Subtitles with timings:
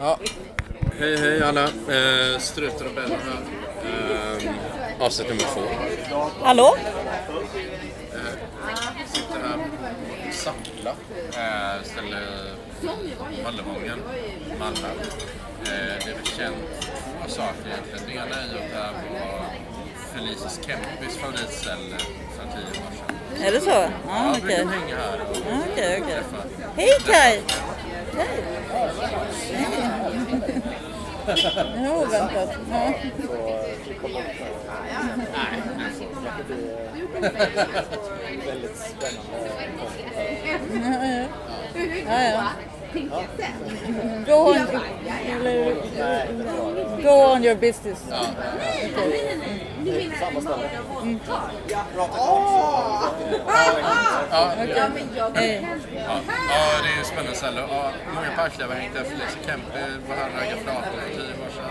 [0.00, 0.18] Ja.
[0.98, 1.62] Hej hej alla.
[1.64, 3.42] Eh, Strutar och Bella här.
[3.84, 5.60] Eh, avsnitt nummer två.
[6.42, 6.76] Hallå?
[9.12, 10.90] Sitter här på Sampla.
[11.30, 12.18] Eh, ställe
[13.44, 13.98] Möllevången,
[14.58, 14.88] Malmö.
[14.88, 18.02] Eh, det är väl känt två saker egentligen.
[18.06, 19.44] Det ena är ju att det här var
[20.14, 21.96] Felices Kempis favoritställe
[22.36, 23.46] för tio år sedan.
[23.46, 23.70] Är det så?
[23.70, 24.42] Ja, Ja, okej.
[24.42, 25.36] brukar hänga här och
[25.76, 26.36] träffa
[26.76, 27.42] Hej Kaj!
[28.16, 28.28] Hej!
[31.26, 32.50] Det var oväntat.
[32.70, 32.92] Ja.
[38.46, 39.36] Väldigt spännande
[42.06, 42.52] Ja, ja.
[44.26, 44.66] Go on,
[47.02, 47.98] go on your business.
[50.20, 50.68] Samma ställe.
[55.34, 55.66] Hej.
[55.96, 57.60] Ja, ja, det är spännande ställe.
[57.70, 59.04] Ja, många parklövar hängt där.
[59.04, 61.70] Felicia Kempe raggade flator för tio år sedan.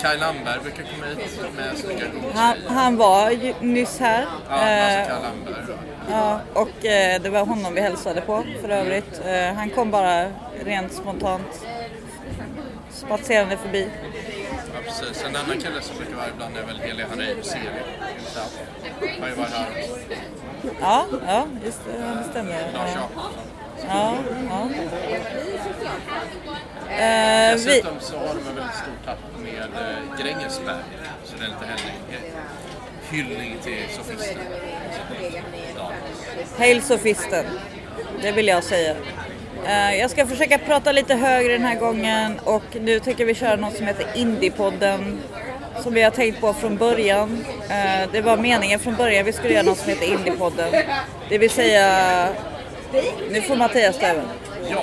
[0.00, 2.70] Kaj Landberg brukar komma hit med snygga Han, godtjejer.
[2.70, 4.26] han var ju nyss här.
[4.48, 5.76] Ja, alltså Eh, Kaj Landberg.
[6.10, 9.20] Ja, och eh, det var honom vi hälsade på för övrigt.
[9.26, 10.26] Eh, han kom bara
[10.64, 11.66] rent spontant
[12.90, 13.88] spatserande förbi.
[14.86, 15.24] Precis.
[15.24, 17.68] En annan kille som brukar vara ibland är väl Heli Harry Seli.
[19.20, 19.66] Har ju varit här.
[20.80, 22.72] Ja, ja just det, det stämmer.
[22.74, 23.32] Lars Ja, Jakobsson.
[23.88, 24.18] ja.
[24.50, 24.68] ja.
[26.94, 30.76] Eh, vi, Dessutom så har de en väldigt stor tapp med eh, Grängesberg.
[31.24, 31.82] Så det är lite
[33.10, 34.38] hyllning, hyllning till sofisten.
[35.76, 35.90] Ja.
[36.58, 37.44] Hail Sofisten,
[38.22, 38.96] det vill jag säga.
[39.64, 43.56] Eh, jag ska försöka prata lite högre den här gången och nu tänker vi köra
[43.56, 45.20] något som heter Indiepodden.
[45.82, 47.44] Som vi har tänkt på från början.
[47.70, 50.74] Eh, det var meningen från början vi skulle göra något som heter Indiepodden.
[51.28, 52.28] Det vill säga...
[53.30, 54.24] Nu får Mattias ta över.
[54.70, 54.82] Ja,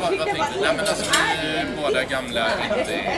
[0.00, 0.60] vad, tänkte du?
[0.60, 1.04] Nej men alltså
[1.42, 3.10] vi är ju båda gamla indie...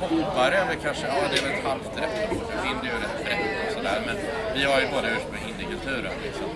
[0.00, 2.30] Poppare är kanske, ja det är väl ett halvt rätt.
[2.70, 4.02] Indie är ju rätt brett och sådär.
[4.06, 4.16] Men
[4.54, 6.48] vi har ju båda ursprung i indiekulturen liksom.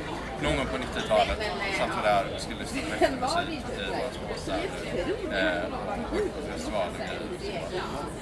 [0.42, 1.38] Någon gång på 90-talet
[1.78, 4.68] satt vi där och skulle lyssna på eftermusik i våra småstäder.
[5.32, 5.62] Eh,
[6.58, 6.70] så.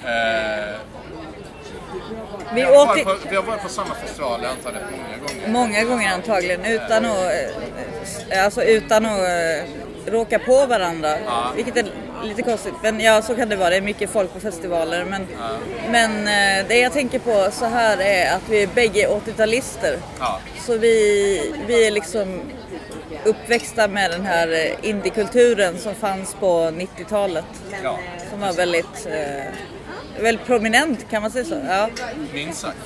[0.07, 0.75] Eh,
[2.55, 5.47] Vi har i, på, vi har varit på samma festival rätt många gånger.
[5.47, 7.31] många gånger antagligen utan att,
[8.29, 9.65] eh, alltså utan att eh,
[10.11, 11.17] råka på varandra.
[11.55, 11.85] Vilket är
[12.23, 12.73] lite konstigt.
[12.83, 13.69] Men ja, så kan det vara.
[13.69, 15.05] Det är mycket folk på festivaler.
[15.05, 15.27] Men,
[15.91, 19.97] men eh, det jag tänker på så här är att vi är bägge 80-talister.
[20.19, 20.39] Ja.
[20.59, 22.39] Så vi, vi är liksom
[23.25, 27.45] uppväxta med den här eh, indiekulturen som fanns på 90-talet.
[27.83, 27.99] Ja,
[28.29, 29.53] Som var väldigt, eh,
[30.21, 31.61] väldigt prominent kan man säga så.
[31.67, 31.89] Ja.
[32.33, 32.77] minst sagt.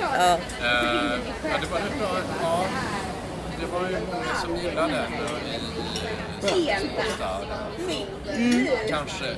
[0.00, 0.32] Ja.
[0.34, 2.08] Eh, ja, det var rätt bra.
[2.42, 2.64] Ja,
[3.60, 5.12] det var ju många som gillade den
[6.44, 7.46] i Stockholmsstad.
[8.88, 9.36] Kanske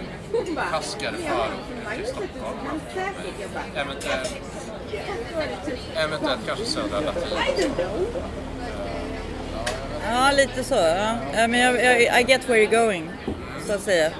[0.71, 2.59] taskade förorter till Stockholm.
[3.75, 4.37] Eventuellt,
[5.97, 7.71] eventuellt kanske södra latin.
[10.11, 10.75] Ja, lite så.
[10.75, 11.17] Ja.
[11.49, 13.11] Men jag, jag, I get where you're going,
[13.67, 14.11] så att säga.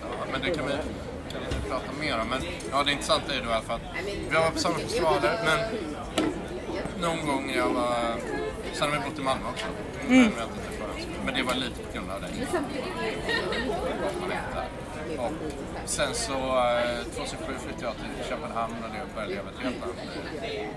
[0.00, 0.72] Ja, men det kan vi
[1.32, 2.28] kan vi prata mer om.
[2.28, 2.42] Men
[2.72, 5.38] ja, det intressanta är då i alla fall att vi har varit på samma festivaler,
[5.44, 5.58] men
[7.00, 8.14] någon gång när jag var...
[8.72, 9.66] Sen har vi bott i Malmö också.
[10.08, 10.32] Men,
[11.24, 12.30] men det var lite på grund av dig.
[15.18, 15.32] Och
[15.84, 19.96] sen så eh, 2007 flyttade jag till Köpenhamn och nu började leva ett helt annat
[20.42, 20.68] liv.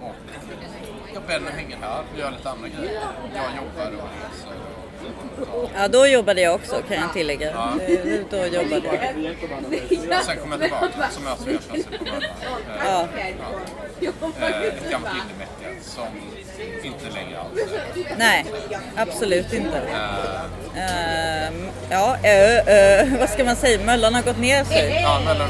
[0.00, 0.14] Och
[1.14, 3.02] jag Benny hänger här och gör lite andra grejer.
[3.34, 4.81] Jag jobbar och reser.
[5.76, 7.48] Ja, då jobbade jag också kan jag tillägga.
[7.50, 7.56] Eh,
[8.30, 10.18] Då jobbade jag.
[10.18, 12.22] Och sen kommer jag tillbaka så möts vi plötsligt på Möllan.
[12.22, 13.08] Eh, Ja.
[14.40, 16.06] eh, ett gammalt indie som
[16.82, 17.60] inte längre alls.
[18.18, 18.44] Nej,
[18.96, 19.78] absolut inte.
[20.76, 23.80] Ehm, ja, ö, ö, vad ska man säga?
[23.86, 25.00] Möllan har gått ner sig.
[25.02, 25.48] Ja, mellan,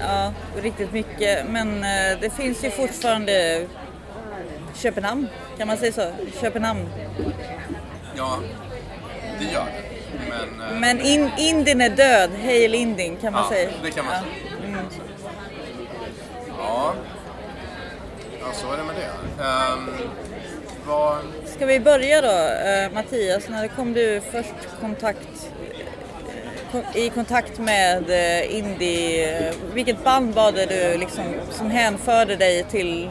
[0.00, 1.46] Ja, riktigt mycket.
[1.48, 3.66] Men eh, det finns ju fortfarande
[4.74, 5.28] Köpenhamn,
[5.58, 6.12] kan man säga så?
[6.40, 6.88] Köpenhamn.
[8.22, 8.38] Ja,
[9.38, 9.82] det gör det.
[10.28, 13.70] Men, eh, Men in, Indien är död, Hail Indien kan man ja, säga.
[13.82, 14.20] det kan man Ja.
[14.90, 15.02] säga.
[16.58, 16.94] Ja,
[18.40, 19.42] ja så är det med det.
[19.44, 19.90] Um,
[20.86, 21.16] vad,
[21.46, 22.28] Ska vi börja då?
[22.68, 25.50] Eh, Mattias, när kom du först kontakt,
[26.72, 29.52] kon- i kontakt med eh, indie?
[29.74, 33.10] Vilket band var det du liksom, som hänförde dig till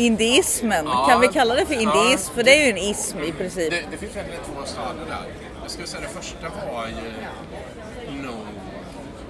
[0.00, 0.84] indiismen?
[0.86, 1.06] Ja.
[1.08, 1.80] Kan vi kalla det för Ja.
[1.80, 2.34] indiism?
[2.34, 3.70] För det är ju en ism i princip.
[3.70, 5.24] det, det finns egentligen två stadier där.
[5.62, 8.46] Jag skulle säga det första var ju nog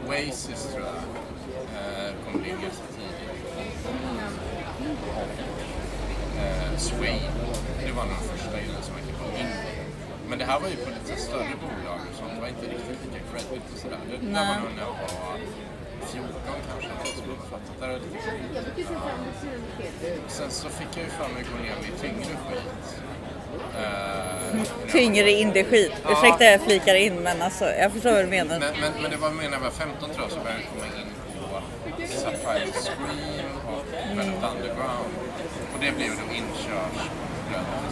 [0.09, 0.95] Oasis tror jag.
[0.97, 3.91] Eh, kom in ganska tidigt.
[6.39, 7.21] Eh, Suede.
[7.87, 9.47] Det var nog de första grejerna som verkligen kom in.
[10.29, 12.01] Men det här var ju på lite större bolag.
[12.35, 13.99] Det var inte riktigt lika credit och sådär.
[14.11, 14.47] Det Nej.
[14.49, 15.37] var nog när jag var
[16.07, 16.31] 14
[16.69, 16.89] kanske.
[17.17, 17.81] Så jag fattat.
[17.81, 17.99] Där är det
[18.77, 18.89] lite
[20.29, 23.03] Sen så fick jag ju för mig gå ner med tyngre skit.
[23.79, 25.93] Eh, Tyngre indie-skit.
[26.03, 26.13] Ja.
[26.13, 28.59] Ursäkta jag flikar in men alltså jag förstår vad du menar.
[28.59, 30.69] Men, men, men det var mer när jag var 15 tror jag så började jag
[30.73, 31.09] komma in
[31.41, 33.85] på Sapphire Scream och
[34.19, 35.11] Velvet Underground.
[35.73, 37.07] Och det blev då inkörsporten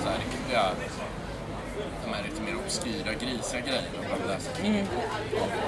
[0.02, 0.64] till riktiga,
[2.04, 3.62] de här lite mer obskyra, grisiga.
[4.06, 4.50] Bland läsa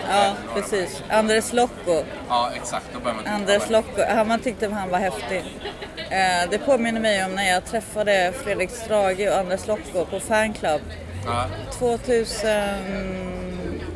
[0.09, 1.03] Ja, precis.
[1.11, 2.05] Andres Locco.
[2.29, 2.87] Ja, exakt.
[2.93, 5.43] Då man Anders Locko, han man tyckte han var häftig.
[5.97, 10.81] Eh, det påminner mig om när jag träffade Fredrik Strage och Anders Locko på fanclub
[11.27, 11.47] Ja,
[11.79, 12.51] 2000...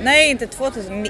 [0.00, 1.06] Nej, inte 2000.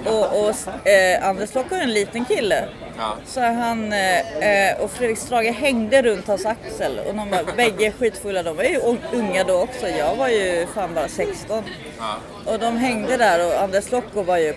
[0.06, 2.66] Och, och eh, Anders Locko är en liten kille.
[2.98, 3.14] ja.
[3.26, 8.44] Så han eh, och Fredrik Strage hängde runt hans axel och de var bägge skitfulla.
[8.44, 9.88] De var ju un- unga då också.
[9.88, 11.64] Jag var ju fan bara 16.
[12.00, 12.16] ja.
[12.52, 14.54] Och de hängde där och Anders Locko var ju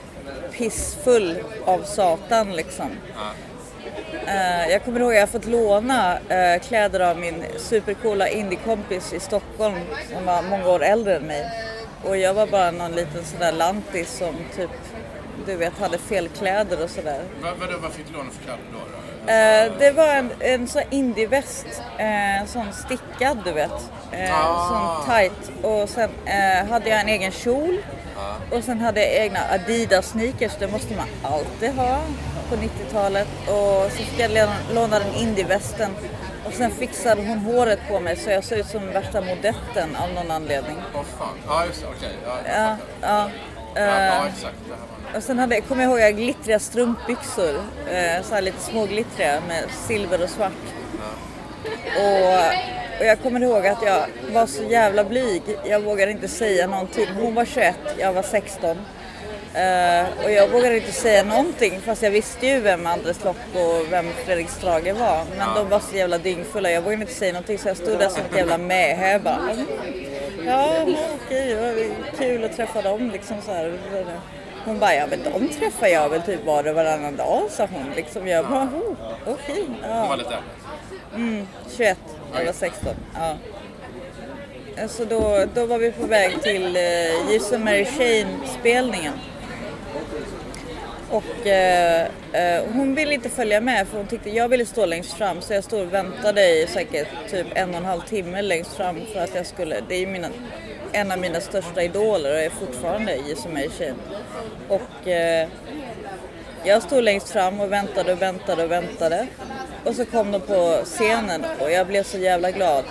[0.52, 2.90] pissfull av satan liksom.
[3.16, 3.30] Ja.
[4.26, 9.20] Eh, jag kommer ihåg att jag fått låna eh, kläder av min supercoola indiekompis i
[9.20, 9.74] Stockholm
[10.14, 11.50] som var många år äldre än mig.
[12.04, 14.70] Och jag var bara någon liten sån där lantis som typ,
[15.46, 17.22] du vet, hade fel kläder och sådär.
[17.42, 18.78] Vad, vad fick du låna för kläder då?
[18.78, 19.32] då?
[19.32, 21.66] Eh, det var en, en sån indieväst,
[21.98, 23.90] eh, sån stickad du vet.
[24.12, 24.68] Eh, Ah.
[24.68, 25.64] Sån tight.
[25.64, 27.78] Och sen eh, hade jag en egen kjol.
[28.50, 31.98] Och sen hade jag egna Adidas sneakers, det måste man alltid ha
[32.50, 33.28] på 90-talet.
[33.48, 35.94] Och så fick jag låna- den indievästen.
[36.46, 40.10] Och sen fixade hon håret på mig så jag såg ut som värsta modetten av
[40.14, 40.76] någon anledning.
[40.94, 41.28] Åh fan.
[41.48, 41.86] Ja, just det.
[41.96, 42.16] Okej.
[42.26, 42.78] Ja, jag Ja, fattar.
[43.00, 43.30] ja.
[43.74, 44.54] ja, Eh, ja, exakt.
[45.16, 47.54] Och sen hade, kommer jag ihåg jag hade glittriga strumpbyxor.
[47.90, 50.52] Eh, så här lite småglittriga med silver och svart.
[51.98, 55.42] Och, och jag kommer ihåg att jag var så jävla blyg.
[55.64, 57.06] Jag vågade inte säga någonting.
[57.20, 58.76] Hon var 21, jag var 16.
[59.54, 63.92] Eh, och jag vågade inte säga någonting fast jag visste ju vem Andres Lock och
[63.92, 65.24] vem Fredrik Strage var.
[65.38, 66.70] Men de var så jävla dyngfulla.
[66.70, 69.50] Jag vågade inte säga någonting så jag stod där som ett jävla mähä bara.
[69.50, 69.66] Mm,
[70.46, 70.86] ja,
[71.26, 71.74] okej, det var
[72.18, 73.78] kul att träffa dem liksom så här.
[74.64, 77.92] Hon bara, ja men de träffar jag väl typ var och varannan dag sa hon.
[77.96, 78.96] Liksom jag bara, oh,
[79.26, 79.64] okej.
[79.66, 80.06] Hon ja.
[80.08, 81.46] var lite äldre.
[81.76, 81.98] 21,
[82.38, 82.94] jag var 16.
[83.14, 83.36] Ja.
[84.76, 88.26] Eh, Så då, då var vi på väg till uh, Jesus Mary Chain
[88.60, 89.12] spelningen.
[91.10, 95.12] Och eh, eh, hon ville inte följa med för hon tyckte jag ville stå längst
[95.12, 98.76] fram så jag stod och väntade i säkert typ en och en halv timme längst
[98.76, 100.28] fram för att jag skulle, det är ju mina,
[100.94, 103.92] en av mina största idoler och är fortfarande i Mary
[104.68, 105.48] Och eh,
[106.64, 109.26] jag stod längst fram och väntade och väntade och väntade.
[109.84, 112.84] Och så kom de på scenen och jag blev så jävla glad.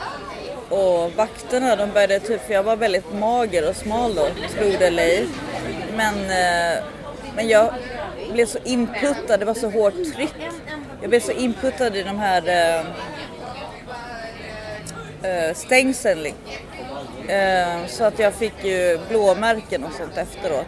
[0.69, 4.27] Och vakterna de började typ, för jag var väldigt mager och smal då,
[4.57, 5.27] tro det eller ej.
[5.97, 6.83] Men, eh,
[7.35, 7.73] men jag
[8.33, 10.35] blev så inputtad, det var så hårt tryck.
[11.01, 12.85] Jag blev så inputtad i de här eh,
[15.31, 16.27] eh stängseln.
[17.27, 20.65] Eh, så att jag fick ju blåmärken och sånt efteråt.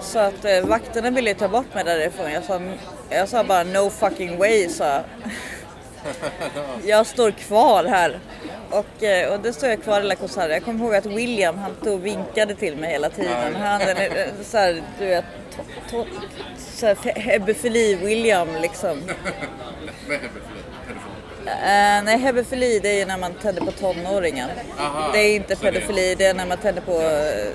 [0.00, 2.32] Så att eh, vakterna ville ju ta bort mig därifrån.
[2.32, 2.60] Jag sa,
[3.10, 5.02] jag sa bara no fucking way sa jag.
[6.84, 8.18] jag står kvar här.
[8.70, 10.50] Och, eh, och det står jag kvar hela konserten.
[10.50, 13.54] Jag kommer ihåg att William han stod och vinkade till mig hela tiden.
[13.56, 15.24] Han hade eh, så här, du vet,
[16.78, 19.00] fe- hebefili-William liksom.
[20.06, 21.33] Vad är det för pedofili?
[21.44, 24.50] Uh, nej, hebefili det är ju när man tänder på tonåringar.
[24.78, 27.52] Aha, det är inte pedofili, det är när man tänder på eh,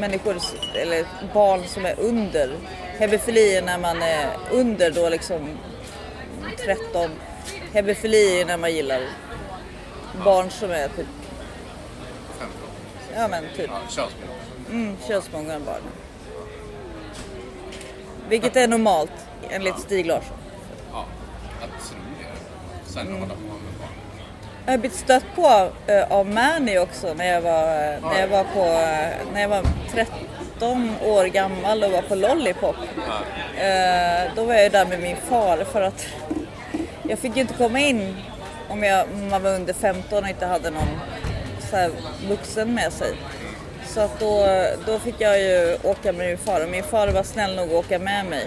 [0.00, 0.36] människor,
[0.74, 2.56] eller barn som är under.
[2.98, 5.58] Hebefili är när man är under då liksom
[6.64, 7.10] 13.
[7.72, 9.00] Hebefili är när man gillar
[10.24, 11.06] barn som är typ,
[12.38, 12.50] 15.
[13.14, 14.08] ja men typ, Ja,
[14.70, 15.82] mm, könsmånga barn.
[18.28, 19.12] Vilket är normalt
[19.50, 20.36] enligt Stig Larsson.
[20.92, 21.04] Ja,
[21.60, 22.81] jag tror det.
[22.94, 23.20] Sen Mm.
[23.20, 23.88] hålla på med barn.
[24.66, 28.28] Jag har blivit stött på eh, av Mani också när jag var, eh, när jag
[28.28, 32.76] var, på, eh, när jag var 13 år gammal och var på Lollipop.
[34.36, 36.06] Då var jag där med min far för att
[37.08, 38.16] jag fick ju inte komma in
[38.68, 41.00] om, jag, man var under 15 och inte hade någon
[41.70, 41.90] så här,
[42.28, 43.12] vuxen med sig.
[43.86, 44.46] Så att då,
[44.86, 47.84] då fick jag ju åka med min far och min far var snäll nog att
[47.84, 48.46] åka med mig.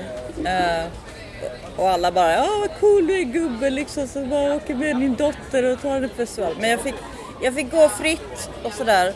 [1.77, 5.15] Och alla bara, ja vad cool du är gubbe liksom, så bara åker med din
[5.15, 6.55] dotter och tar en festival.
[6.59, 6.95] Men jag fick,
[7.41, 9.13] jag fick gå fritt och sådär.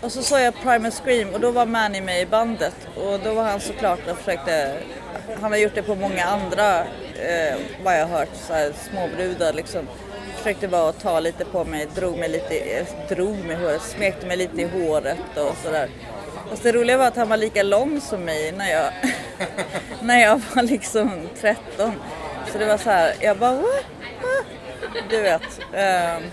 [0.00, 2.74] Och så såg jag Primal Scream och då var Manny med i bandet.
[2.96, 4.76] Och då var han såklart och försökte,
[5.40, 9.52] han har gjort det på många andra, eh, vad jag har hört, så här, småbrudar
[9.52, 9.88] liksom.
[10.36, 14.26] Försökte bara ta lite på mig, drog mig lite, eh, drog mig i håret, smekte
[14.26, 15.90] mig lite i håret och sådär.
[16.50, 18.92] Fast det roliga var att han var lika lång som mig när jag,
[20.02, 21.92] när jag var liksom 13.
[22.52, 23.84] Så det var så här, jag bara what?
[24.22, 24.46] What?
[25.10, 25.60] Du vet.
[25.72, 26.30] Um,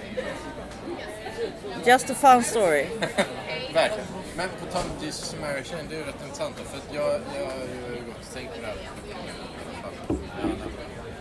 [1.85, 2.85] just a fun story.
[3.73, 4.07] Verkligen.
[4.37, 6.93] Men på tal om Jesus and Mary Chain, det är ju rätt intressant för att
[6.93, 7.05] jag,
[7.39, 7.65] jag har
[7.97, 8.77] ju gått och tänkt på det här.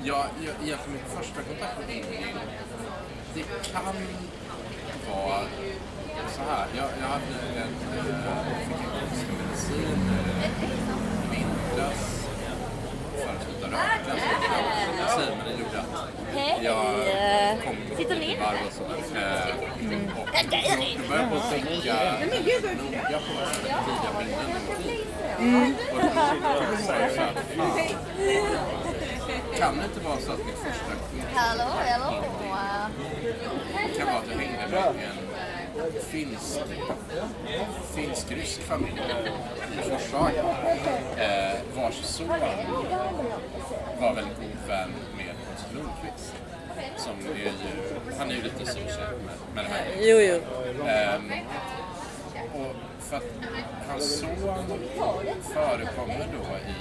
[0.03, 1.89] Jag, jag, egentligen min första kontakt med
[3.35, 3.85] det kan
[5.11, 5.41] vara
[6.37, 6.67] så här.
[6.77, 7.27] Jag, jag hade
[7.57, 8.47] en, äh,
[9.15, 10.11] fick en medicin
[10.43, 10.86] eh,
[11.77, 11.79] i
[15.59, 15.87] gjorde att
[16.35, 16.61] Hej!
[16.65, 16.85] jag
[17.65, 18.33] kom Sitter ni?
[18.33, 18.83] i varv och så.
[18.83, 18.91] Eh,
[20.23, 20.29] och
[20.99, 21.97] jag började på att tänka noga
[23.19, 23.25] på
[23.83, 24.53] tidiga minnen.
[26.59, 27.79] Och då sa jag så här, fan,
[29.59, 30.93] kan det inte vara så att mitt första
[31.35, 32.11] Hallå, hallå!
[33.99, 34.93] kan vara att jag hängde med en
[36.01, 36.61] finsk,
[37.95, 39.01] finsk-rysk familj
[39.73, 40.45] i Forshaga.
[41.17, 42.29] Eh, vars son
[44.01, 45.35] var väldigt god vän med
[45.75, 46.33] Pontus.
[46.97, 47.51] Som är ju,
[48.19, 49.85] han är ju lite associated med, med det här.
[50.01, 50.41] Jo, jo.
[50.87, 51.33] Ehm,
[52.55, 53.23] och för att
[53.89, 54.37] hans son
[55.43, 56.75] förekommer då i,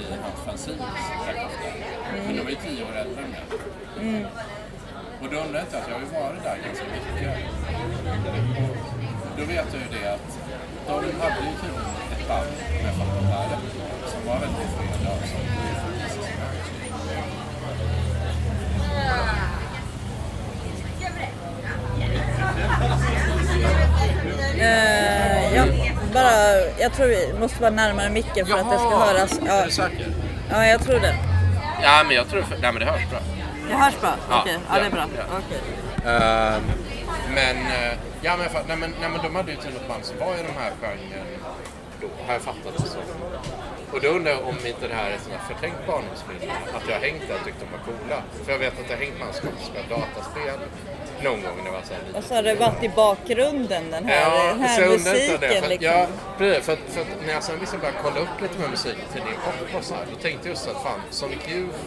[0.00, 0.06] i
[0.46, 1.48] hans rätt ofta.
[2.26, 4.26] Men de är ju tio år äldre än mig.
[5.22, 7.38] Och då undrar jag inte att jag har ju varit där ganska mycket.
[9.30, 10.38] Och då vet jag ju det att
[10.86, 12.46] de hade ju tydligen ett band
[12.82, 13.60] med Fattigvärlden
[14.06, 15.40] som var väldigt influerade av som
[24.58, 25.64] Eh, ja,
[26.14, 26.30] bara,
[26.78, 29.38] jag tror vi måste vara närmare micken för att det ska höras.
[29.38, 30.06] Är Ja, du säker?
[30.50, 31.14] ja jag tror det.
[31.82, 32.44] Ja, men jag tror...
[32.50, 33.18] Nej, men det hörs bra.
[33.72, 34.14] Det hörs bra?
[34.30, 35.04] Ja, Okej, ja, det är bra.
[35.18, 35.24] ja.
[35.40, 35.60] Okej.
[36.12, 36.62] Ehm,
[37.34, 40.16] men, eh, ja, men, nej, men, nej, men de hade ju tydligen ett band som
[40.18, 41.26] var i de här genren
[42.00, 43.02] då, har jag fattat det som.
[43.92, 47.00] Och då undrar jag om inte det här är sådana förträngt barndomsminne, att jag har
[47.08, 48.18] hängt där och tyckt de var coola.
[48.44, 50.58] För jag vet att jag har hängt med hans kompisar dataspel
[51.26, 52.16] någon gång när jag var så här liten.
[52.18, 55.48] Och så har det varit i bakgrunden den här, den så här musiken det.
[55.48, 55.90] För, att- liksom.
[55.98, 56.06] ja,
[56.38, 56.64] precis.
[56.66, 59.94] För, för när jag sen liksom började kolla upp lite med musiktidningen Pop och så
[59.94, 61.78] här, då tänkte jag just att fan, Sonic Youth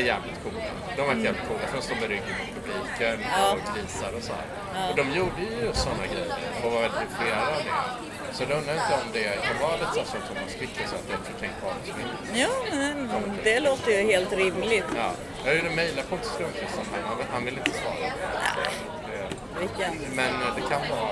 [0.00, 0.64] är jävligt coola.
[0.96, 3.18] De var jävligt coola för de står med ryggen mot publiken
[3.50, 4.46] och grisar och så här.
[4.90, 6.32] Och de gjorde ju sådana grejer
[6.64, 8.34] och var väldigt influerade av det.
[8.36, 11.04] Så då undrar inte om det kan vara lite så som Thomas Quick så att
[11.08, 12.14] det är ett förträngt barndomsminne.
[12.42, 14.84] Ja, men det låter ju helt rimligt.
[14.96, 15.10] Ja,
[15.44, 17.96] jag gjorde mejla Pontus Lundqvist om det, han, han vill inte svara.
[18.00, 19.92] Det- Vilken...
[20.14, 21.10] Men eh, det kan vara...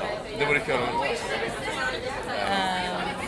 [0.00, 0.06] Ja,
[0.38, 1.24] det vore kul om det var så.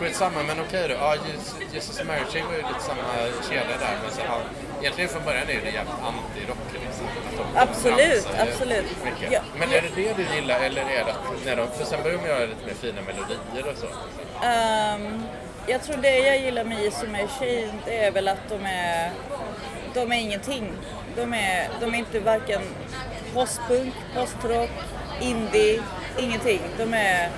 [0.00, 0.94] Skitsamma, men okej då.
[0.94, 3.02] Ja, Jesus- Jesus Mary Chain var ju lite samma
[3.48, 3.98] kedja där.
[4.02, 4.38] Men så, ja,
[4.84, 7.06] egentligen från början är det jävligt anti-rock liksom.
[7.56, 8.96] Absolut, dansar absolut.
[9.30, 9.40] Ja.
[9.58, 11.68] Men är det det du gillar eller är det att när de...
[11.68, 13.86] För sen börjar de göra lite mer fina melodier och så.
[14.46, 15.22] Ehm,
[15.66, 19.10] jag tror det jag gillar med Jesu Machine det är väl att de är,
[19.94, 20.72] de är ingenting.
[21.16, 22.62] De är, de är inte varken
[23.34, 24.70] postpunk, postrock,
[25.20, 25.82] indie,
[26.18, 26.60] ingenting.
[26.78, 27.30] De är,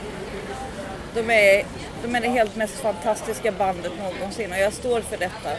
[1.15, 1.65] de är,
[2.03, 5.51] de är det helt mest fantastiska bandet någonsin och jag står för detta.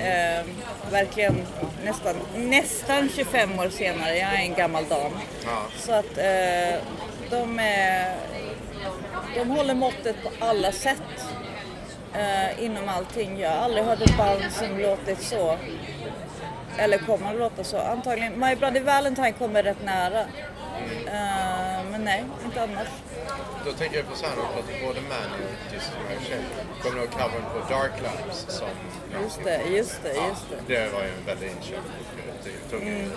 [0.00, 0.46] Ehm,
[0.90, 1.46] verkligen
[1.84, 5.12] nästan, nästan 25 år senare, jag är en gammal dam.
[5.44, 5.62] Ja.
[5.78, 6.80] Så att eh,
[7.30, 8.14] de, är,
[9.34, 11.26] de håller måttet på alla sätt
[12.14, 13.40] eh, inom allting.
[13.40, 15.58] Jag har aldrig hört ett band som låtit så.
[16.78, 17.78] Eller kommer att låta så.
[17.78, 18.40] Antagligen.
[18.40, 20.24] My Bloody Valentine kommer rätt nära.
[21.06, 22.88] Eh, men nej, inte annars.
[23.64, 26.44] Då tänker jag på så här, pratar både Man och Mary Chain.
[26.82, 28.68] Kommer ihåg covern på Dark Lives som...
[29.22, 30.74] Just det, just det, just det.
[30.74, 31.88] Det var ju en väldigt inköpt
[32.70, 33.08] tung grej.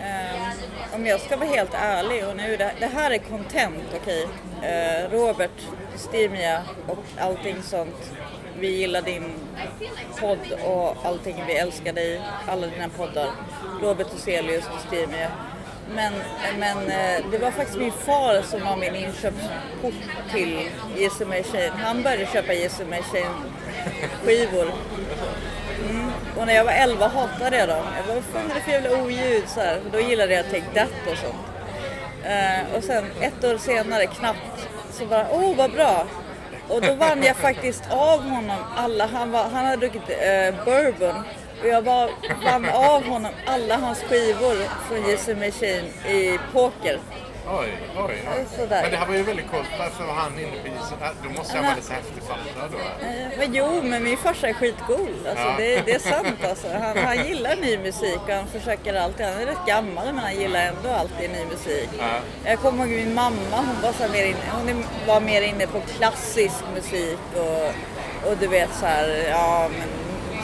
[0.00, 0.58] Ehm,
[0.94, 4.28] om jag ska vara helt ärlig och nu det, det här är content, okej.
[4.62, 8.12] Eh, Robert, Stimia och allting sånt.
[8.58, 9.32] Vi gillar din
[10.20, 13.30] podd och allting vi älskar dig, alla dina poddar.
[13.82, 15.30] Robert Huselius och Stimia.
[15.94, 16.12] Men,
[16.58, 19.94] men eh, det var faktiskt min far som var min inköpsport
[20.32, 21.72] till Jesu Machine.
[21.76, 23.34] Han började köpa Jesu Machine
[24.24, 24.72] skivor
[25.90, 26.10] mm.
[26.36, 27.84] och när jag var 11 hatade jag dem.
[27.96, 29.44] Jag bara, vad fan är det för jävla oljud?
[29.46, 29.80] Så här.
[29.92, 31.34] Då gillade jag Take That och sånt.
[32.24, 36.06] Uh, och sen ett år senare, knappt, så bara, åh vad bra.
[36.68, 41.22] Och då vann jag faktiskt av honom alla, han, var, han hade druckit uh, bourbon.
[41.62, 42.10] Och jag var,
[42.44, 44.56] vann av honom alla hans skivor
[44.88, 46.98] från Jesu Machine i poker.
[47.48, 48.44] Oj, oj, oj.
[48.56, 48.82] Sådär.
[48.82, 49.66] Men det här var ju väldigt coolt.
[49.78, 50.98] Varför var han inne på isen?
[51.02, 52.78] Äh, Då måste han vara lite häftig farsa då.
[53.06, 55.08] Eh, Men jo, men min farsa är skitcool.
[55.28, 55.54] Alltså, Ja.
[55.58, 56.68] det, det är sant alltså.
[56.72, 59.26] Han, han gillar ny musik och han försöker alltid.
[59.26, 61.88] Han är rätt gammal men han gillar ändå alltid ny musik.
[61.98, 62.04] Ja.
[62.44, 65.80] Jag kommer ihåg min mamma, hon var, så mer, inne, hon var mer inne på
[65.80, 67.72] klassisk musik och,
[68.30, 69.88] och du vet så här, ja men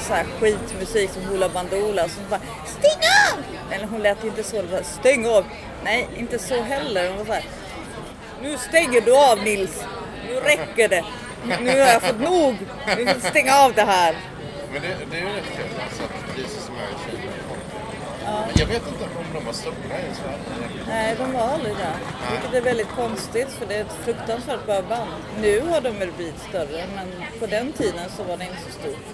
[0.01, 2.09] så här skitmusik som Hoola Bandoola.
[2.09, 3.01] Så hon bara stäng
[3.33, 3.39] av!
[3.75, 5.45] Eller hon lät inte så, bara, stäng av!
[5.85, 7.09] Nej, inte så heller.
[7.09, 7.45] Hon var så här,
[8.43, 9.85] nu stänger du av Nils.
[10.29, 11.05] Nu räcker det.
[11.61, 12.57] Nu har jag fått nog.
[12.97, 14.17] Du får stänga av det här.
[14.73, 17.31] Men det, det är ju rätt kul alltså att Jesus och Mary Chain
[18.47, 20.39] Men jag vet inte om de var stora i Sverige.
[20.89, 21.97] Nej, de var aldrig där.
[22.31, 25.11] Vilket är väldigt konstigt för det är ett fruktansvärt bra band.
[25.41, 27.09] Nu har de väl blivit större men
[27.41, 29.07] på den tiden så var det inte så stort.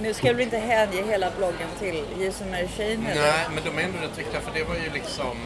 [0.00, 3.06] Nu ska vi inte hänge hela bloggen till Jesus Mary Chain.
[3.14, 5.36] Nej, men de är ändå rätt viktiga för det var ju liksom...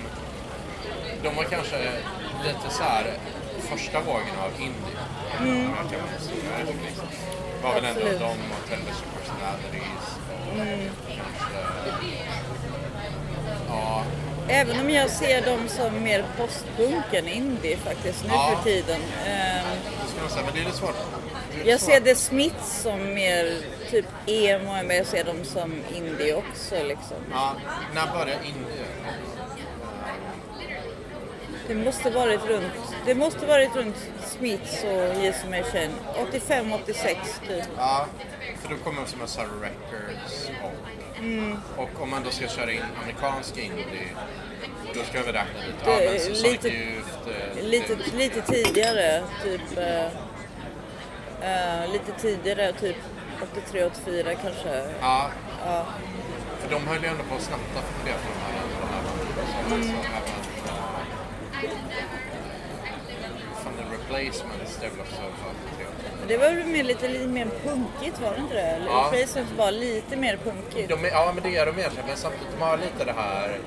[1.23, 1.77] De var kanske
[2.45, 3.05] lite så här
[3.61, 4.99] första vågen av indie.
[5.41, 5.71] Mm.
[5.89, 6.03] Säga.
[6.67, 7.07] Liksom.
[7.63, 10.57] var väl ändå de och Television Personalities och
[11.09, 11.59] kanske...
[13.69, 14.05] Ja,
[14.49, 18.57] Även om jag ser dem som mer postpunk än indie faktiskt nu Ja.
[18.57, 19.01] för tiden.
[19.27, 19.65] Ehm,
[20.03, 20.97] det ska man säga, men det är lite svårt.
[21.55, 23.57] Det Jag ser The Smiths som mer
[23.91, 27.17] typ emo, men jag ser dem som indie också liksom.
[27.33, 27.55] Ja,
[27.95, 28.85] när började indie?
[31.69, 32.73] Det måste varit runt,
[33.07, 35.91] det måste varit runt Smiths och Jesus Chain.
[36.29, 37.19] 85, 86
[37.49, 37.65] typ.
[37.77, 38.07] Ja,
[38.63, 41.57] för då kommer som Sarah Records och, Mm.
[41.77, 44.09] och om man då ska köra in amerikansk indie
[44.95, 45.85] då ska vi räkna lite.
[45.85, 47.09] Det Ja, men lite- Youth,
[47.59, 49.79] eh, Lite, det- lite tidigare, typ
[51.45, 52.97] eh, lite tidigare, typ
[53.53, 54.85] 83, 84 kanske.
[55.01, 55.31] Ja,
[55.67, 55.85] Ja.
[56.61, 59.71] för de höll ju ändå på att snatta för det från de här de här
[59.71, 59.89] banden.
[59.89, 60.03] Mm.
[63.65, 64.79] Fan, The Replacements.
[66.19, 68.83] Men Det var väl mer, lite, lite mer punkigt var det inte det?
[68.87, 69.09] Ja.
[69.13, 70.89] Replacements var lite mer punkigt.
[70.89, 73.59] De är, ja, men det är de egentligen, men samtidigt de har lite det här...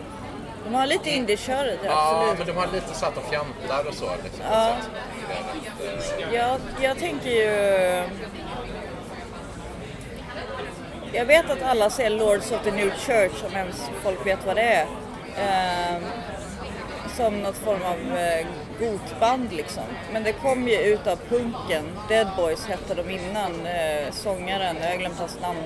[0.66, 2.38] De har lite indie-köret, ja, Ja, absolut.
[2.48, 4.10] men de har lite så att de fjantar och så.
[4.24, 4.76] Liksom, Ja.
[4.82, 4.90] Så att
[5.80, 8.04] det är rätt, eh, Jag, jag tänker ju...
[11.14, 14.56] Jag vet att alla säger Lords of the New Church, om ens folk vet vad
[14.56, 14.86] det är.
[15.40, 16.04] Ehm,
[17.18, 18.46] som något form av eh,
[18.80, 19.84] gotband liksom.
[20.14, 21.86] Men det kom ju ut av punken.
[22.10, 23.66] Dead Boys hette de innan.
[23.66, 25.60] Eh, sångaren, jag har glömt hans namn.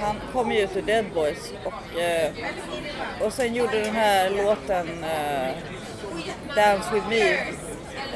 [0.00, 1.52] Han kom ju ut ur Dead Boys.
[1.64, 2.32] Och, eh,
[3.20, 5.54] och sen gjorde den här låten eh,
[6.56, 7.38] Dance with me.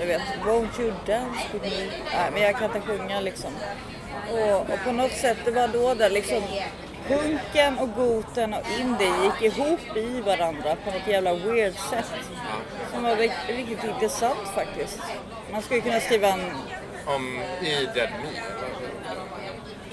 [0.01, 1.87] Jag vet, won't you dance with me?
[2.15, 3.51] Nej, men jag kan inte sjunga liksom.
[4.33, 6.43] Och, och på något sätt, det var då där liksom
[7.09, 12.13] punken och goten och indie gick ihop i varandra på något jävla weird sätt.
[12.93, 15.01] Som var riktigt, riktigt intressant faktiskt.
[15.53, 16.41] Man skulle kunna skriva en
[17.07, 18.41] Om i Dead Me?
[18.41, 18.69] eller?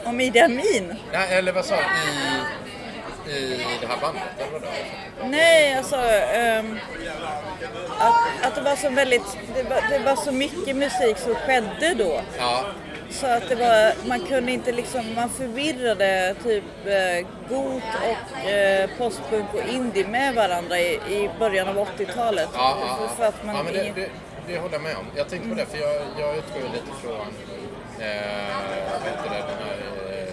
[0.06, 0.96] om Idi Amin.
[1.12, 3.32] Nej, eller vad sa du?
[3.32, 4.24] I, I det här bandet?
[4.38, 4.68] Eller vadå?
[5.24, 6.80] Nej, alltså ehm,
[8.00, 11.94] att, att det var så väldigt, det var, det var så mycket musik som skedde
[11.94, 12.22] då.
[12.40, 12.66] Ja,
[13.10, 18.90] Så att det var, man kunde inte liksom, man förvirrade typ eh, got och eh,
[18.98, 22.50] postpunk och indie med varandra i, i början av 80-talet.
[22.54, 22.98] ja, ja.
[23.08, 24.10] För, för att man, ja men det, det,
[24.48, 25.06] det håller jag med om.
[25.16, 27.28] Jag tänkte på det, för jag, jag utgår lite från
[28.00, 28.16] eh,
[28.92, 29.78] vad heter det, den här
[30.12, 30.28] eh,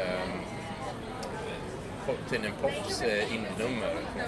[0.00, 0.28] eh,
[2.06, 4.20] pop- tidningen Pops eh, indie-nummer som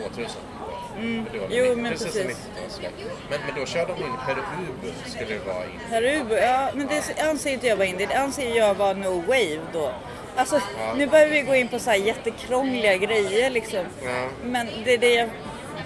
[0.00, 0.40] kom 2000.
[0.98, 1.26] Mm.
[1.50, 2.22] Jo, men precis precis.
[2.22, 2.92] som 90-talsläpp.
[3.30, 4.42] Men, men då körde de in Peru
[5.06, 5.80] skulle det vara in.
[5.90, 9.60] Peru, ja men det anser inte jag var indie, det anser jag var no wave
[9.72, 9.92] då.
[10.36, 10.60] Alltså
[10.96, 13.84] nu börjar vi gå in på så här jättekrångliga grejer liksom.
[14.04, 14.28] Ja.
[14.44, 15.28] Men det, är det, jag,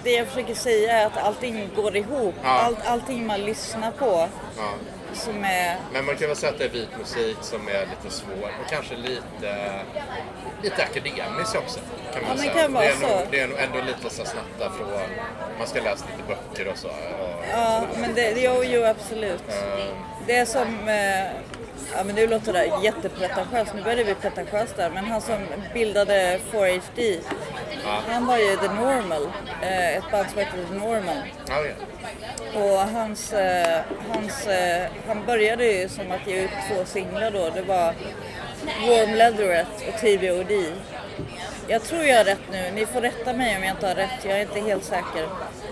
[0.03, 2.35] det jag försöker säga är att allting går ihop.
[2.43, 2.49] Ja.
[2.49, 4.73] Allt, allting man lyssnar på Ja.
[5.13, 8.15] Som är Men man kan väl säga att det är vit musik som är lite
[8.15, 9.79] svår och kanske lite,
[10.63, 11.79] lite akademisk också.
[12.13, 12.53] Kan man Ja, säga.
[12.53, 14.87] kan det, är nog, det är nog ändå lite så snatta från,
[15.57, 16.87] man ska läsa lite böcker och så.
[16.87, 19.43] Och, Ja, men det, jo, jo absolut.
[20.27, 21.25] Det är som, eh,
[21.97, 25.37] ja men nu låter det jättepretentiöst, nu börjar det bli pretentiöst där, men han som
[25.73, 27.19] bildade 4HD,
[28.07, 29.29] han var ju The Normal,
[29.61, 31.17] eh, ett band som hette The Normal.
[31.47, 31.73] ja, ja.
[32.55, 33.81] Och hans, eh,
[34.13, 37.93] hans, eh, han började ju som att ge ut två singlar då, det var
[38.87, 40.51] Warm Leatherette och TVOD.
[41.67, 44.25] Jag tror jag har rätt nu, ni får rätta mig om jag inte har rätt,
[44.25, 45.27] jag är inte helt säker.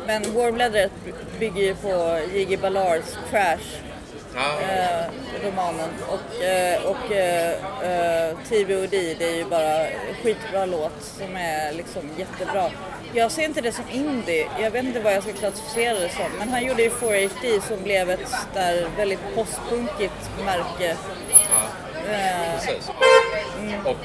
[0.07, 0.95] Men Warm Leatherette
[1.39, 3.90] bygger ju på Jiggy Ballards Crash.
[4.35, 5.05] Eh,
[5.45, 5.89] romanen.
[6.07, 7.51] Och, eh, och eh,
[7.83, 9.85] eh, TVOD det är ju bara
[10.23, 12.71] skitbra låt som är liksom jättebra.
[13.13, 16.31] Jag ser inte det som indie, jag vet inte vad jag ska klassificera det som.
[16.39, 20.97] Men han gjorde ju 4HD som blev ett där väldigt postpunkigt märke.
[21.29, 21.61] Ja,
[22.11, 22.89] Eh, precis.
[23.85, 23.97] Och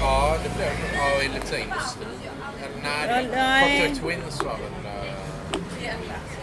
[0.00, 2.06] ja, det blev ja, i lite industri.
[3.04, 3.94] Eller, Ja, Nej, nej.
[3.94, 4.94] Twins var väl...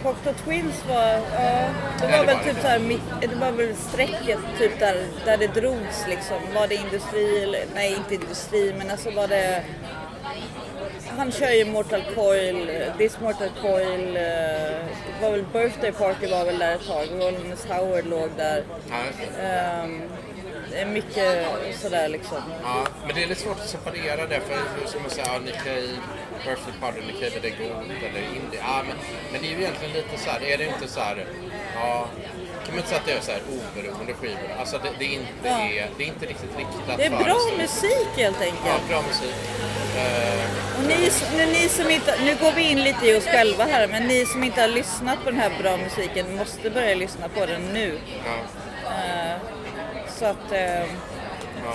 [0.02, 1.20] Cocteau Twins var, ja,
[2.00, 2.60] det Ja, var det väl var typ det.
[2.62, 2.78] så här,
[3.20, 6.36] det var väl strecket typ där, där det drogs liksom.
[6.54, 9.62] Var det industri eller, nej inte industri men alltså var det
[11.16, 16.44] han kör ju Mortal Coil, This Mortal Coil, eh, det var väl Birthday Party var
[16.44, 18.64] väl där ett tag, Rollins Howard låg där.
[18.90, 18.96] Ja,
[20.70, 21.46] det är mycket
[21.80, 22.38] sådär liksom.
[22.62, 25.66] ja, men det är lite svårt att separera det för som man säger, ja, Nick
[26.80, 28.60] Party, Nick Cave, är det god eller indie?
[28.60, 28.96] Ja, men,
[29.32, 31.26] men det är ju egentligen lite så här, är det inte så här,
[31.74, 32.06] ja,
[32.64, 34.48] kan man inte säga att det är så här oberoende skivor?
[34.60, 35.50] Alltså det, det, är inte, Ja.
[35.60, 38.88] är, det är inte riktigt riktat Det är för bra stor- musik helt Ja, enkelt.
[38.88, 39.34] bra musik.
[39.96, 40.44] Eh,
[40.78, 43.86] Och ni, nu, ni som inte, nu går vi in lite i oss själva här,
[43.88, 47.46] men ni som inte har lyssnat på den här bra musiken måste börja lyssna på
[47.46, 47.98] den nu.
[48.26, 48.34] ja.
[48.90, 49.36] Eh,
[50.18, 50.84] så att, eh,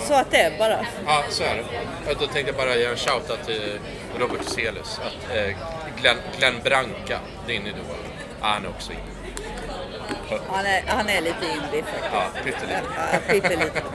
[0.07, 0.85] så att det är bara.
[1.05, 1.63] Ja, så är det.
[2.13, 3.79] Då tänkte jag bara göra en shoutout till
[4.19, 4.99] Robert Hyselius.
[4.99, 5.55] Att eh,
[6.01, 7.81] Glenn, Glenn Branca, din idol,
[8.39, 8.97] han är också in.
[10.49, 12.09] Han är, han är lite indie faktiskt.
[12.13, 12.81] Ja, pyttelite.
[13.13, 13.81] Ja, pyttelite.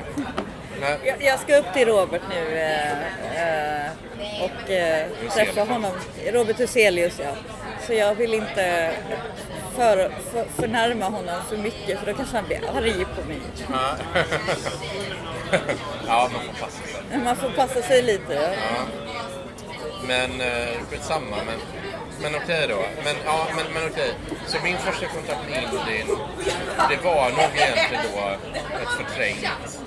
[1.05, 3.91] Jag, jag ska upp till Robert nu eh, eh,
[4.43, 5.93] och eh, träffa honom.
[6.33, 7.35] Robert Huselius ja.
[7.87, 8.91] Så jag vill inte
[9.77, 9.97] för,
[10.33, 13.41] för, förnärma honom för mycket för då kanske han blir arg på mig.
[13.73, 13.97] ja.
[16.07, 17.19] ja, man får passa sig.
[17.25, 18.35] Man får passa sig lite.
[18.35, 18.85] Ja.
[20.03, 20.09] Ja.
[20.09, 21.37] Men eh, skitsamma.
[21.47, 21.59] Men,
[22.23, 22.83] men okej då.
[23.05, 24.15] Men, ja, men, men okej.
[24.47, 26.19] Så min första kontakt med Indien,
[26.91, 28.21] det var nog egentligen då
[28.83, 29.79] ett förträngt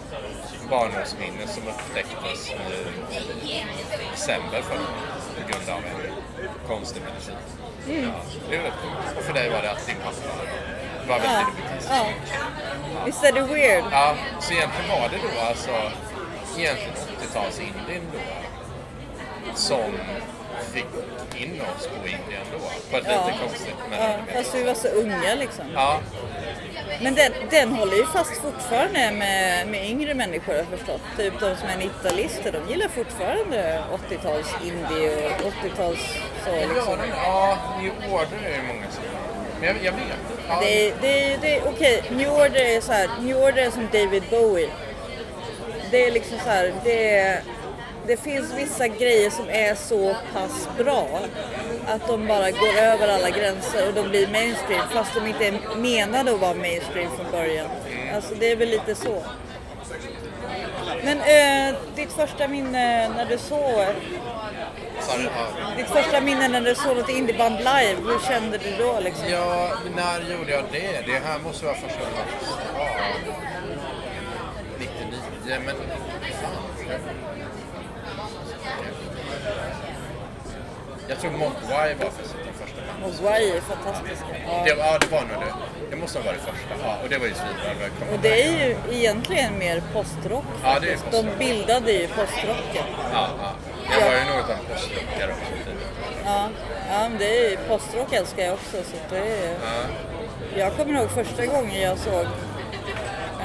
[0.70, 3.64] barndomsminne som upptäcktes i
[4.12, 6.12] december förra året på grund av en
[6.68, 7.36] konstig medicin.
[7.88, 8.12] Ja,
[8.50, 9.18] det är rätt coolt.
[9.18, 10.36] Och för dig var det att din pappa
[11.08, 11.46] var väldigt Ja.
[11.68, 11.90] buddhist.
[11.92, 12.06] ja.
[13.06, 13.84] Visst är det weird?
[13.92, 15.72] Ja, så egentligen var det då alltså
[16.58, 18.20] egentligen 80-tals-Indien då
[19.56, 19.98] som
[20.74, 20.86] fick
[21.38, 22.58] in oss på Indien då
[22.92, 23.26] på ett Ja.
[23.28, 25.66] lite konstigt men Ja, fast vi var så unga liksom.
[25.74, 26.00] ja,
[27.02, 31.02] Men den, den håller ju fast fortfarande med, med yngre människor har jag förstått.
[31.18, 36.00] Typ de som är 90-talister, de gillar fortfarande 80-tals indie och 80-tals
[36.46, 36.98] så liksom.
[37.24, 39.04] ja, New Order är det många som
[39.60, 40.44] men jag, jag vet inte.
[40.48, 43.88] Ja, Det, är- det, det, okej, New Order är så här, New Order är som
[43.92, 44.70] David Bowie.
[45.92, 47.42] Det är liksom så här, det, är-
[48.08, 51.20] det finns vissa grejer som är så pass bra
[51.88, 55.76] att de bara går över alla gränser och de blir mainstream fast de inte är
[55.76, 57.68] menade att vara mainstream från början.
[58.16, 59.24] Alltså det är väl lite så.
[61.04, 63.86] Men eh, ditt första minne när du såg
[65.08, 65.48] ja.
[65.78, 69.30] ditt första minne när du såg något indieband live, hur kände du då liksom?
[69.30, 71.06] ja, när gjorde jag det?
[71.06, 72.26] Det här måste vara första gången
[72.78, 72.88] ja,
[74.80, 76.52] 99, men fan.
[76.90, 77.00] jag-
[81.08, 83.00] Jag tror Mogwai var för sitt första band.
[83.02, 84.26] Mogwai är fantastiska.
[84.48, 84.64] Ja.
[84.66, 85.54] Det, ja, det var nog det.
[85.90, 86.74] Det måste ha varit första.
[86.84, 87.88] Ja, och det var ju svinbra.
[88.14, 91.24] Och det är ju egentligen mer postrock Ja, det är faktiskt.
[91.24, 92.88] De bildade ju postrocken.
[93.14, 93.52] Ja, ja.
[93.92, 95.54] Jag var ju något av en postrockare också.
[96.26, 96.50] Ja,
[96.92, 98.78] ja men det är ju, postrock älskar jag också.
[98.92, 100.58] Så det är, Ja.
[100.58, 102.26] jag kommer ihåg första gången jag såg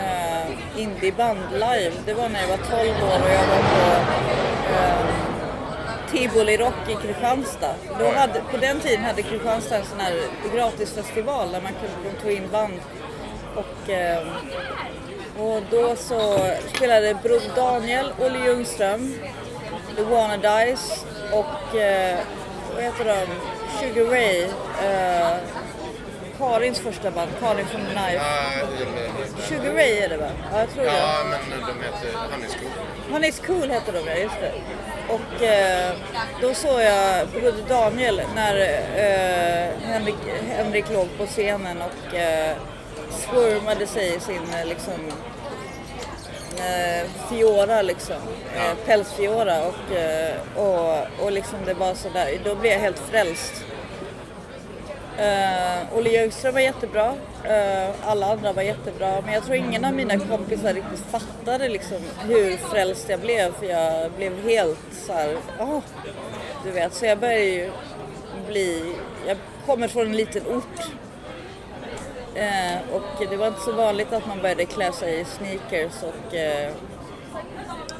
[0.00, 1.92] uh, indieband live.
[2.06, 3.82] Det var när jag var 12 år och jag var på
[4.74, 5.06] eh,
[6.12, 7.74] Tivoli Rock i Kristianstad.
[7.98, 10.14] Då hade, på den tiden hade Kristianstad en sån här
[10.54, 12.80] gratisfestival där man kunde de tog in band.
[13.54, 14.26] Och, eh,
[15.38, 16.38] och då så
[16.74, 19.14] spelade Broder Daniel, Olle Ljungström,
[19.96, 22.18] The Wanna Dice och eh,
[22.74, 23.26] vad heter de?
[23.80, 24.42] Sugar Ray.
[24.84, 25.36] Eh,
[26.38, 28.14] Karins första band, Karin från Knife.
[28.14, 28.66] Ja,
[29.48, 30.28] Sugar Ray är det va?
[30.52, 30.90] Ja, jag tror det.
[30.90, 32.70] ja, men de heter Honey School.
[33.12, 34.52] Han är cool heter de ja, just det.
[35.10, 35.94] Och eh,
[36.40, 40.16] då såg jag Broder Daniel när eh, Henrik,
[40.48, 42.56] Henrik låg på scenen och eh,
[43.10, 44.94] swirmade sig i sin eh, liksom
[46.58, 48.16] eh, Fiora liksom,
[48.56, 49.96] eh, pälsfiora och,
[50.62, 53.64] och, och liksom det var sådär, då blev jag helt frälst.
[55.20, 57.12] Uh, Olle Ljungström var jättebra,
[57.44, 59.20] uh, alla andra var jättebra.
[59.24, 63.66] Men jag tror ingen av mina kompisar riktigt fattade liksom hur frälst jag blev för
[63.66, 65.80] jag blev helt så här, ah,
[66.64, 67.70] du vet, så jag började ju
[68.46, 68.94] bli,
[69.26, 70.80] jag kommer från en liten ort.
[72.36, 76.34] Uh, och det var inte så vanligt att man började klä sig i sneakers och,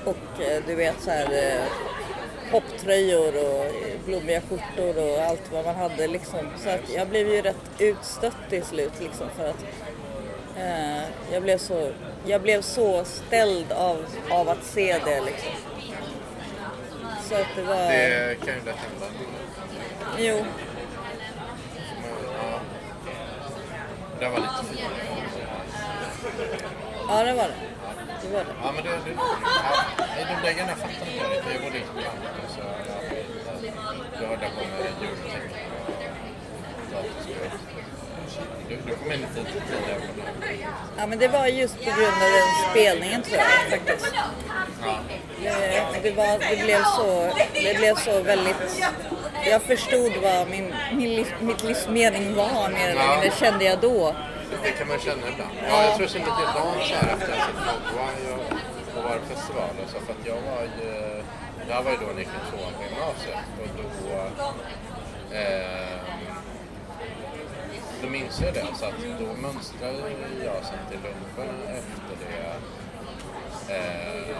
[0.04, 1.60] och du vet så här
[2.52, 3.64] hopptröjor och
[4.06, 6.38] blommiga skjortor och allt vad man hade liksom.
[6.56, 9.64] Så att jag blev ju rätt utstött till slut liksom för att
[10.56, 11.92] eh, jag, blev så,
[12.26, 15.52] jag blev så ställd av, av att se det liksom.
[17.28, 17.76] Så att det var...
[17.76, 19.06] Det kan ju lätt hända.
[20.18, 20.44] Jo.
[24.20, 24.90] Det var lite fint.
[27.08, 27.69] ja det var det.
[28.22, 28.54] Det var det.
[28.62, 28.90] Ja, men det...
[28.90, 29.12] det
[30.18, 31.52] ja, de där grejerna fattar inte jag riktigt.
[31.54, 32.60] Jag går dit på landet och så...
[34.18, 35.92] Då jag på med ljudteckning och
[36.92, 37.50] datorspel.
[38.68, 40.56] Du, du kom in lite tidigare på det.
[40.98, 44.14] Ja men det var just på grund av den spelningen tror jag faktiskt.
[44.14, 44.92] Ja.
[45.42, 48.84] Det, det, var, det, blev så, det blev så väldigt...
[49.46, 54.14] Jag förstod vad min, min mitt livs mening var mer eller mindre, kände jag då.
[54.62, 55.54] Det kan man känna ibland.
[55.68, 59.18] Ja, jag tror jag kände likadant så här efter att jag Mogwai och, och var
[59.18, 59.98] på festival och så.
[60.06, 61.22] För att jag var ju...
[61.66, 63.86] Det här var ju då när jag gick i tvåan på gymnasiet och då...
[65.36, 65.98] Eh,
[68.02, 68.66] då minns jag det.
[68.74, 69.98] Så att då mönstrade
[70.44, 72.54] jag sen till lunchen efter det.
[73.74, 74.36] Eh,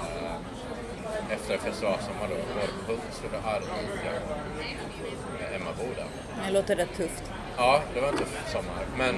[1.31, 2.37] efter festivalsommar då.
[2.92, 4.12] Hultsfred och Arvika.
[5.40, 6.05] Med Emma Boda.
[6.46, 7.33] Det låter rätt tufft.
[7.57, 8.85] Ja, det var en tuff sommar.
[8.96, 9.14] Men,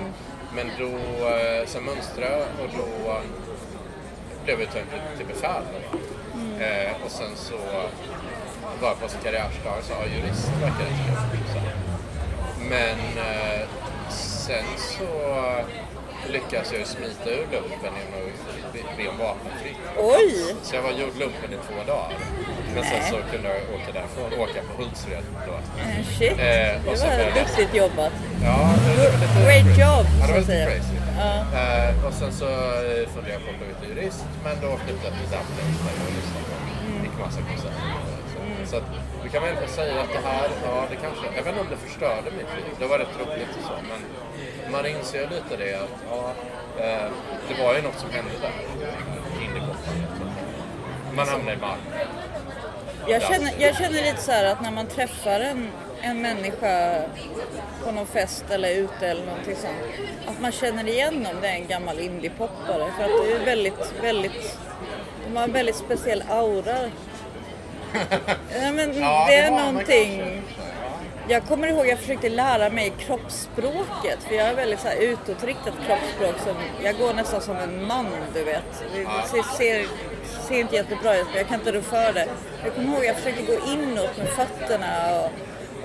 [0.54, 3.20] men då, eh, sen mönstrade jag och då eh,
[4.44, 5.62] blev jag uttagen till, till befäl.
[5.72, 5.98] då.
[6.64, 7.56] Eh, och sen så
[8.80, 11.62] var jag på sin karriärsdag och sa ja, jurist verkar rätt kul.
[12.68, 12.98] Men
[14.10, 15.06] sen så
[16.28, 18.20] lyckades jag smita ur lumpen genom
[18.66, 19.76] att bli- en vapenfri.
[19.98, 20.54] Oj!
[20.62, 22.18] Så jag var gjord lumpen i två dagar.
[22.74, 25.52] Men sen så kunde jag åka därifrån, åka på Hultsfred då.
[25.52, 28.12] Eh, Shit, Eh, och det var duktigt jobbat.
[28.48, 30.96] Ja, det var lite Great job, Ja, det var lite crazy.
[31.22, 31.32] Ja.
[31.60, 32.48] Eh, och sen så
[32.90, 36.44] eh, funderade jag på att bli jurist, men då flyttade jag till Dublin jag lyssnade
[36.50, 36.56] på
[36.86, 37.04] Mm.
[37.04, 37.90] gick massa konserter.
[38.32, 38.38] Så,
[38.70, 38.88] så att,
[39.24, 41.70] vi kan väl egentligen säga att det här, ja det kanske, jag vet inte om
[41.74, 44.00] det förstörde mitt liv, det var rätt roligt och så, men
[44.70, 46.32] man inser lite det att ja,
[46.84, 47.10] eh,
[47.48, 48.92] det var ju något som hände där, säga.
[51.14, 51.98] Man hamnade i Malmö.
[53.08, 55.68] Jag känner, jag känner lite så här att när man träffar en,
[56.00, 57.02] en människa
[57.84, 60.08] på någon fest eller ute eller någonting sånt.
[60.26, 62.92] Att man känner igen om det är en gammal indiepoppare.
[62.96, 64.58] För att det är väldigt, väldigt,
[65.26, 66.76] de har en väldigt speciell aura.
[68.62, 70.42] Ja, men Ja, det är har man någonting.
[71.28, 74.18] Jag kommer ihåg att jag försökte lära mig kroppsspråket.
[74.28, 76.34] För jag har väldigt så här utåtriktat kroppsspråk.
[76.46, 78.84] Som, jag går nästan som en man, du vet.
[78.94, 79.22] Det Ja.
[79.30, 79.86] ser,
[80.48, 82.28] ser, inte jättebra ut, men jag kan inte rå för det.
[82.64, 85.30] Jag kommer ihåg att jag försökte gå inåt med fötterna och,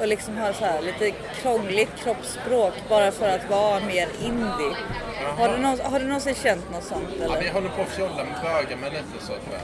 [0.01, 4.75] och liksom ha så här lite krångligt kroppsspråk bara för att vara mer indie.
[5.37, 7.45] Har du, någon, har du någonsin känt något sånt Ja, men eller?
[7.47, 9.61] jag håller på att fjolla med bögar mig lite så tyvärr.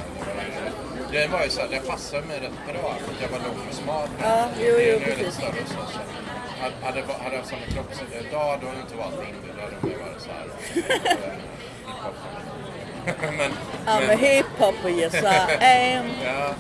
[1.14, 3.68] Det var ju så här, det passade mig rätt bra för att jag var lång
[3.70, 4.08] och smal.
[4.22, 5.34] Ja, jo, jo, precis.
[5.34, 5.74] större så.
[5.94, 6.00] så.
[6.62, 9.54] Hade, hade, jag samma kropp så idag då hade jag inte valt indie.
[9.58, 10.46] Då hade jag varit så här.
[10.46, 11.34] eh,
[13.06, 13.34] hiphop.
[13.38, 13.52] men,
[13.86, 15.28] I'm a men, hiphopper, yes I
[15.96, 16.06] am.
[16.26, 16.54] ja,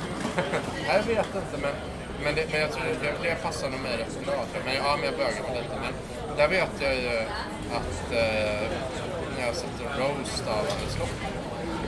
[0.88, 1.76] jag vet inte men,
[2.24, 4.46] men, det, men jag tror det, det passar nog mig rätt bra.
[4.66, 5.76] Men, ja, men jag bögar mig lite.
[5.84, 5.94] Men
[6.38, 7.18] där vet jag ju
[7.78, 8.68] att eh,
[9.38, 10.96] när jag sett en roast av Anders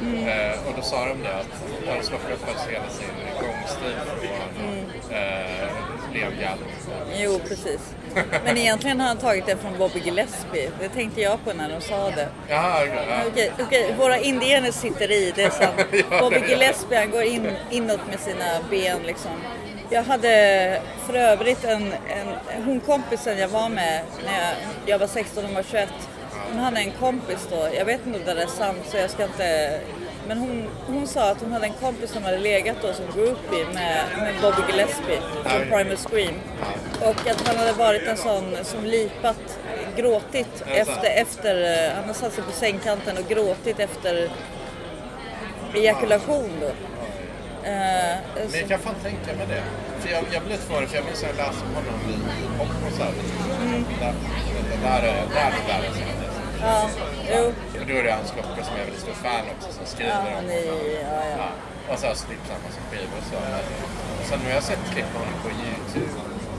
[0.01, 1.47] Loppe Eh, och då sa de det att
[1.87, 3.07] Hans Loppe uppehöll hela sin
[3.41, 3.95] gångstil
[4.55, 7.15] från eh, Liam Gallagher.
[7.17, 7.95] Jo, precis.
[8.45, 10.71] Men egentligen har han tagit det från Bobby Gillespie.
[10.79, 12.27] Det tänkte jag på när de sa det.
[12.47, 13.01] Jaha, ja.
[13.27, 15.75] Okej, okej, våra indianer sitter i, det är sant.
[16.11, 16.47] Ja, Bobby ja.
[16.47, 19.31] Gillespie han går in, inåt med sina ben liksom.
[19.89, 24.55] Jag hade för övrigt en, en hon kompisen jag var med när jag,
[24.85, 25.89] jag var 16 och var 21.
[26.55, 29.09] Hon hade en kompis då, jag vet inte om det där är sant så jag
[29.09, 29.79] ska inte
[30.27, 33.65] men hon, hon sa att hon hade en kompis som hade legat då som groupie
[33.73, 35.61] med, med Bobby Gillespie från.
[35.61, 36.35] Primal Scream.
[37.01, 39.59] Och att han hade varit en sån som lipat,
[39.95, 41.53] gråtit det efter, efter,
[41.95, 44.29] han hade satt sig på sängkanten och gråtit efter
[45.73, 46.67] ejakulation då.
[46.67, 49.63] Eh, Men jag kan fan tänka mig det.
[49.99, 53.15] För jag, jag blev förvånad för jag minns att jag läste om honom i popkonsert.
[53.61, 53.85] Mm.
[53.99, 54.13] Där,
[54.83, 56.24] där, är- där, där är det
[56.61, 56.89] ja,
[57.33, 57.43] jo,
[57.81, 60.31] Och då är det Hans Loppe som jag är väldigt stor fan också som skriver
[60.31, 60.61] ja, om ni,
[61.03, 61.37] ja, ja.
[61.37, 61.49] Ja,
[61.93, 62.83] och så har slippt samma som
[63.19, 63.37] och så.
[64.19, 66.13] Och sen nu har jag sett klipp med honom på Youtube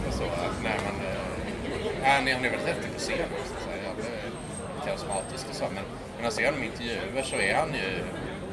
[0.08, 0.24] och så.
[0.66, 0.96] När man...
[1.10, 1.22] eh,
[2.04, 3.54] Han är, han är väldigt häftig på scen också.
[3.64, 4.10] Så här, jävligt
[4.86, 5.64] karismatisk och så.
[5.76, 5.84] Men
[6.16, 7.88] när man ser honom i intervjuer så är han ju...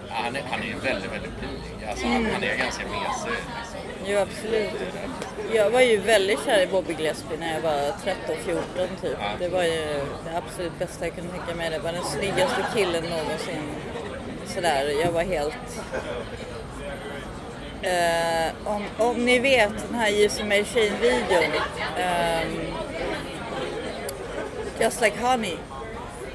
[0.10, 1.90] Han, är, han är väldigt, väldigt blyg.
[1.90, 3.38] Alltså, han, han är ganska mesig.
[3.58, 3.73] Liksom.
[4.06, 4.70] Jo, absolut.
[5.54, 9.18] Jag var ju väldigt kär i Bobby Gillespie när jag var 13-14 typ.
[9.20, 9.28] Ja.
[9.40, 9.86] Det var ju
[10.26, 11.70] det absolut bästa jag kunde tänka mig.
[11.70, 13.64] Det var den snyggaste killen någonsin.
[14.48, 15.54] Sådär, jag var helt...
[17.82, 21.52] Eh, om, om ni vet den här Use Mary Chain-videon.
[21.98, 22.74] ehm,
[24.80, 25.58] Just Like Honey.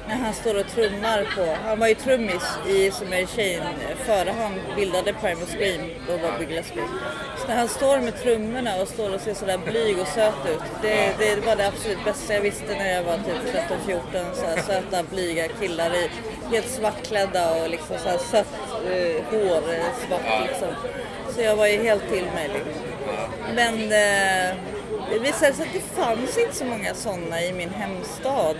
[0.09, 3.63] När han står och trummar på, han var ju trummis i Some Mary Chain
[4.05, 6.83] före han bildade Primal Scream och Bobby Gillespie.
[7.37, 10.61] Så när han står med trummorna och står och ser sådär blyg och söt ut.
[10.81, 14.33] Det, det var det absolut bästa jag visste när jag var typ 13-14.
[14.33, 16.09] Så här söta blyga killar i
[16.51, 18.57] helt svartklädda och liksom så här sött
[18.91, 20.73] eh, hår, eh, svart liksom.
[21.35, 22.83] Så jag var ju helt till mig liksom.
[23.55, 24.55] Men eh,
[25.09, 28.57] det visade sig att det fanns inte så många sådana i min hemstad.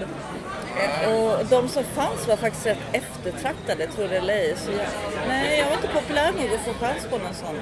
[1.08, 4.56] Och de som fanns var faktiskt rätt eftertraktade, tror det eller ej.
[4.58, 4.88] Så jag,
[5.28, 7.60] nej, jag var inte populär nog att få chans på någon sån.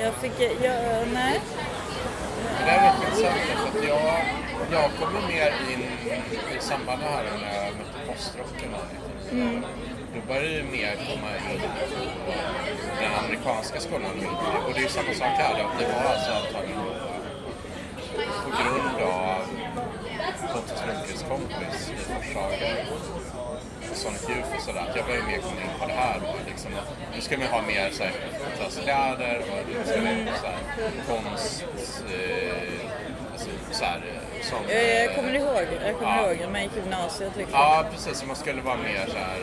[0.00, 1.40] Jag fick, jag, nej.
[2.58, 4.24] Det där är rätt intressant för att jag,
[4.72, 5.82] jag kommer mer in
[6.56, 8.70] i samband med det här när jag mötte postrocken.
[9.32, 9.64] Mm.
[10.14, 11.60] Då började det mer komma in
[12.26, 12.32] på
[13.00, 14.10] den amerikanska skolan.
[14.66, 15.54] Och det är ju samma sak här.
[15.78, 16.80] Det var alltså antagligen
[18.44, 19.42] på grund av
[20.52, 22.68] Pontus Lundqvists kompis i Forshaga
[23.94, 24.92] Sonic Youth och sådär.
[24.96, 26.32] Jag började mer komma in på det här då.
[26.50, 28.12] Liksom, att nu ska man ha mer så här,
[28.44, 30.58] kontrastkläder och nu ska det vara så här,
[31.08, 31.64] konst,
[32.14, 32.62] eh,
[33.32, 34.58] alltså, så här, eh, som...
[34.68, 36.26] Jag, jag eh, kommer ihåg, jag kommer Ja.
[36.28, 37.58] ihåg när man gick i gymnasiet liksom.
[37.60, 38.24] Ja, precis.
[38.26, 39.38] Man skulle vara mer så här...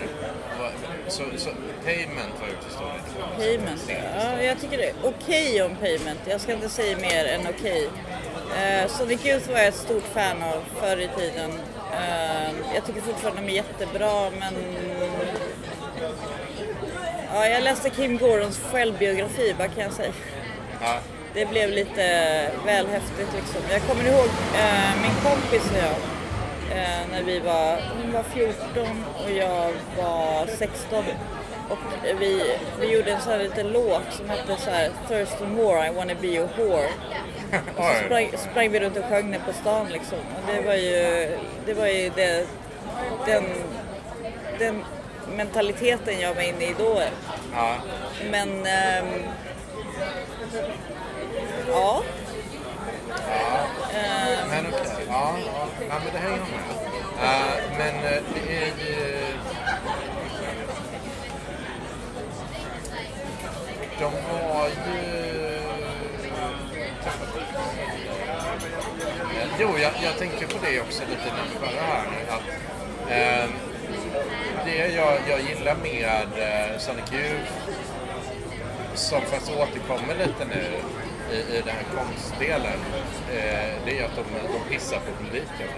[0.59, 0.71] vad-
[1.07, 1.49] Så, så
[1.85, 2.91] payment var ju stor
[3.37, 3.83] Payment,
[4.15, 6.19] ja, jag tycker det är okej om Payment.
[6.25, 7.89] Jag ska inte säga mer än okej.
[8.53, 11.51] Eh, Sonic Youth var jag ett stort fan av förr i tiden.
[11.93, 14.53] Eh, jag tycker fortfarande de är jättebra men...
[17.33, 20.13] Ja, jag läste Kim Gordons självbiografi, vad kan jag säga?
[20.81, 20.97] Ja,
[21.33, 22.01] Det blev lite
[22.65, 23.61] väl häftigt liksom.
[23.71, 25.95] Jag kommer ihåg eh, min kompis och jag.
[26.77, 31.03] Eh, när vi var, hon var 14 och jag var 16.
[31.69, 31.77] Och
[32.19, 35.93] vi, vi gjorde en sån här liten låt som hette så här Thurston Moore, I
[35.93, 36.89] wanna be your whore.
[37.77, 40.17] Och så sprang, sprang vi runt och sjöng den på stan liksom.
[40.17, 41.29] Och det var ju,
[41.65, 42.47] det var ju det,
[43.25, 43.43] den,
[44.59, 44.83] den
[45.37, 47.01] mentaliteten jag var inne i då.
[47.55, 47.75] ja.
[48.31, 49.05] Men ehm,
[51.71, 52.03] ja,
[54.49, 55.05] Men okej.
[55.07, 55.67] Ja, ja.
[55.89, 56.85] ja, men det hänger med.
[57.23, 59.14] Eh, men eh, det är ju...
[63.99, 65.25] De har ju...
[69.35, 72.31] Eh, jo, jag, jag tänker på det också lite när vi började här nu.
[72.31, 72.47] Att,
[73.11, 73.49] eh,
[74.65, 77.51] det jag, jag gillar med eh, Sonic Youth
[78.95, 80.63] som faktiskt återkommer lite nu
[81.35, 82.79] i, i den här konstdelen,
[83.31, 85.69] eh, det är att de, de pissar på publiken.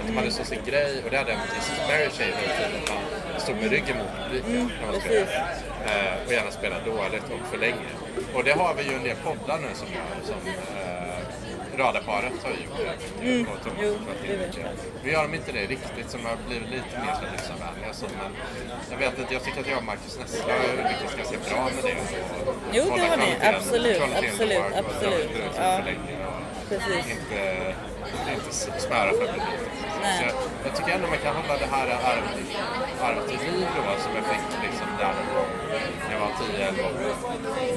[0.00, 3.15] Att de hade så sin grej, och det hade även Jesus Mary Shaver hela tiden,
[3.46, 5.36] stod med ryggen mot publiken när man spelade.
[5.86, 7.88] Eh, och gärna spelade dåligt och för länge.
[8.34, 9.88] Och det har vi ju en del poddar nu som,
[10.24, 12.80] som eh, Radarparet har ju gjort
[13.20, 13.28] det.
[13.28, 13.46] Mm.
[13.52, 14.68] Och Thomas Jo, det.
[15.02, 17.92] Vi gör dem inte det riktigt, som har blivit lite mer så lyssnarvänliga.
[17.92, 18.32] Så, men
[18.90, 21.84] jag vet inte, jag tycker att jag och Marcus Nessla har lyckats ganska bra med
[21.84, 21.96] det.
[22.50, 23.30] Och Jo, det har ni.
[23.42, 25.30] Absolut, absolut, absolut.
[25.56, 25.80] Ja.
[25.84, 26.16] länge
[28.14, 28.66] och precis.
[28.66, 29.26] Inte, smära för.
[30.02, 30.18] Nej.
[30.18, 32.38] Så jag, jag tycker ändå man kan hålla det här arvet,
[33.06, 35.14] arvet i liv då, som jag fick liksom där
[36.06, 36.92] när jag var 10-11 år.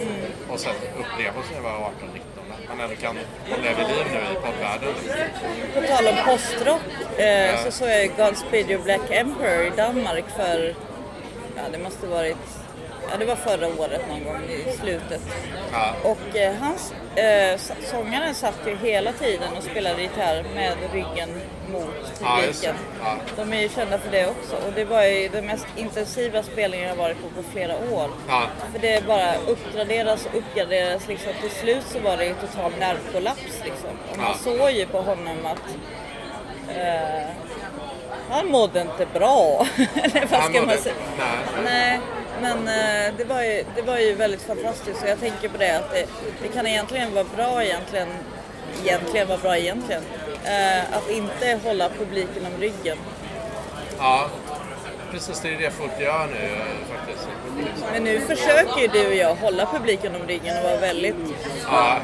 [0.01, 0.31] Mm.
[0.49, 1.89] Och sen uppleva när jag var 18-19.
[2.51, 3.15] Att man ändå kan
[3.49, 4.93] hålla det vid liv nu i poddvärlden.
[5.73, 10.75] På tal om postrock eh, så såg jag Godspeed Your Black Emperor i Danmark för,
[11.55, 12.59] ja det måste varit,
[13.12, 15.22] ja det var förra året någon gång i slutet.
[15.72, 15.93] Ja.
[16.04, 17.60] Och eh, hans, eh,
[17.91, 21.30] sångaren satt ju hela tiden och spelade gitarr med ryggen
[21.72, 22.76] mot publiken.
[23.04, 23.15] Ja.
[23.36, 26.88] De är ju kända för det också och det var ju den mest intensiva spelningen
[26.88, 28.10] jag varit på på flera år.
[28.72, 31.32] För det bara uppgraderas och uppgraderas liksom.
[31.41, 33.89] Till slut så var det ju total nervkollaps liksom.
[34.12, 35.76] Och man såg ju på honom att
[36.76, 37.28] eh,
[38.30, 39.65] han mådde inte bra.
[40.04, 40.95] Eller vad ska man säga?
[41.17, 41.60] nej.
[41.63, 42.00] Nej,
[42.41, 45.78] men eh, det, var ju, det var ju väldigt fantastiskt och jag tänker på det
[45.78, 46.06] att det,
[46.41, 48.08] det kan egentligen vara bra egentligen,
[48.84, 50.04] egentligen vara bra egentligen,
[50.43, 52.97] eh, att inte hålla publiken om ryggen.
[53.97, 54.30] Ja,
[55.11, 55.39] precis.
[55.39, 57.28] Det är det folk gör nu eh, faktiskt.
[57.91, 61.16] Men nu försöker ju du och jag hålla publiken om ryggen och vara väldigt
[61.72, 61.99] Ja,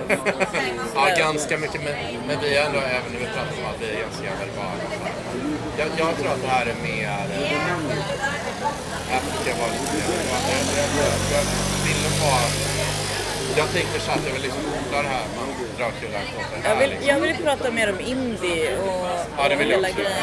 [0.96, 1.84] ja ganska mycket.
[1.84, 1.94] Men,
[2.28, 4.84] men vi är ändå, även när vi pratar om att vi är ganska verbala.
[5.78, 7.06] Jag, jag tror att det här är mer...
[7.06, 7.52] Eh,
[9.12, 9.98] jag jag var lite.
[10.32, 10.96] Jag,
[11.32, 11.46] jag,
[12.22, 12.75] vara...
[13.58, 15.48] Jag tänkte så att jag vill liksom odla det här man
[15.78, 16.70] Dracula kåta.
[16.70, 20.02] Jag vill, jag vill prata mer om indie och, Ja, det vill hela också.
[20.02, 20.18] grejen.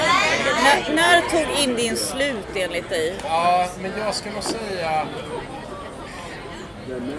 [0.64, 3.14] När, när tog indien slut enligt dig?
[3.24, 5.06] Ja, men jag ska nog säga...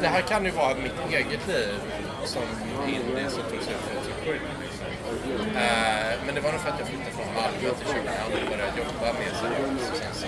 [0.02, 1.80] Det här kan ju vara mitt eget liv
[2.26, 2.42] som
[2.88, 3.78] indie som tog slut
[4.26, 4.40] 2007.
[5.56, 8.78] Eh, men det var nog för att jag flyttade från Malmö till Köpenhamn och började
[8.78, 9.94] jobba med seriöst.
[10.02, 10.28] Sen så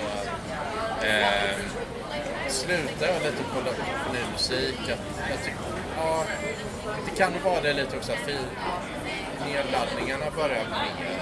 [1.07, 1.84] eh,
[2.47, 3.71] slutade jag lite kolla
[4.05, 4.79] på ny musik.
[4.79, 5.59] Att, jag tycker,
[5.97, 6.23] ja,
[7.05, 8.27] det kan vara det lite också att
[9.47, 11.19] nedladdningarna börjar bli mer.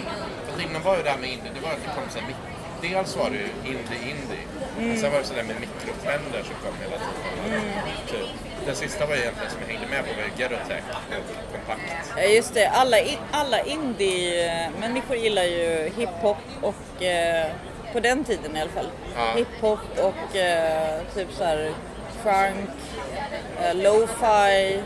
[0.52, 2.36] För innan var ju det här med indie, det var att det kom så här,
[2.84, 4.44] Dels var det ju indie-indie.
[4.80, 4.98] Mm.
[4.98, 7.64] Sen var det sådär med mikrotrender som kom hela tiden.
[8.08, 8.28] Typ.
[8.66, 12.12] Den sista var egentligen som jag hängde med på var ju Gerotech och Kompakt.
[12.18, 12.98] Ja, Just det, alla,
[13.32, 17.52] alla indie-människor eh, gillar ju hiphop och eh,
[17.94, 18.90] på den tiden i alla fall.
[19.16, 19.34] Ja.
[19.36, 21.72] Hiphop och eh, typ så här
[22.24, 22.70] funk,
[23.62, 24.80] eh, lo-fi,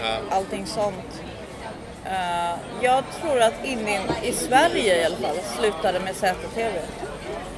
[0.00, 0.16] Ja.
[0.30, 1.22] allting sånt.
[2.04, 6.80] Eh, jag tror att indien i Sverige i alla fall slutade med ZTV.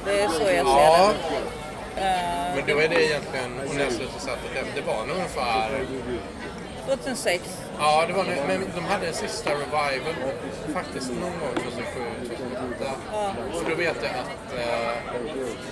[0.05, 1.11] Det är så jag ser Ja,
[1.95, 2.01] det.
[2.01, 4.37] Eh, men då är det egentligen, när jag slutade sätta
[4.75, 5.85] det, var nog ungefär
[6.87, 7.43] 2006.
[7.79, 10.15] Ja, det var men de hade en sista revival
[10.73, 11.83] faktiskt någon gång 2007,
[12.27, 12.52] 2008.
[12.79, 15.13] För då vet jag att eh,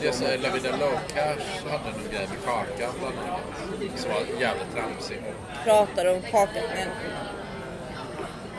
[0.02, 3.99] det så La Vida Locash hade någon grej med Kakan bland annat.
[3.99, 5.22] Som var jävligt tramsig.
[5.64, 6.64] Pratar om Kakan.
[6.76, 6.88] Men,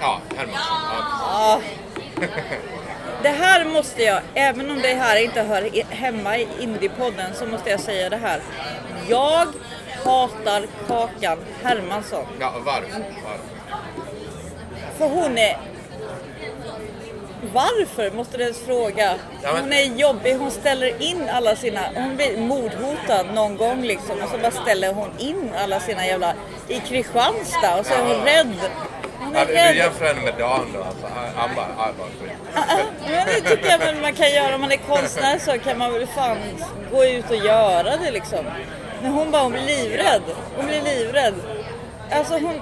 [0.00, 0.76] Ja, Hermansson.
[0.90, 1.04] Ja.
[1.24, 1.60] ah.
[3.22, 7.70] Det här måste jag, även om det här inte hör hemma i Indiepodden, så måste
[7.70, 8.40] jag säga det här.
[9.08, 9.46] Jag
[10.04, 12.26] hatar Kakan Hermansson.
[12.40, 13.04] ja, varför?
[13.24, 13.40] varför?
[14.98, 15.58] För hon är...
[17.52, 19.14] Varför måste du ens fråga?
[19.42, 21.80] Ja, men- Hon är jobbig, hon ställer in alla sina...
[21.94, 26.34] Hon blir mordhotad någon gång liksom och så bara ställer hon in alla sina jävla...
[26.68, 28.32] I Kristianstad och så är hon Ja.
[28.32, 28.52] rädd.
[29.18, 31.06] Hon är Ja, du jämför henne med Dan då alltså.
[31.36, 32.08] Han bara, han bara
[33.10, 34.54] Men det tycker jag väl man kan göra.
[34.54, 36.38] Om man är konstnär så kan man väl fan
[36.92, 38.44] gå ut och göra det liksom.
[39.02, 40.22] Men hon bara, hon blir livrädd.
[40.56, 41.34] Hon blir livrädd.
[42.10, 42.60] Alltså hon...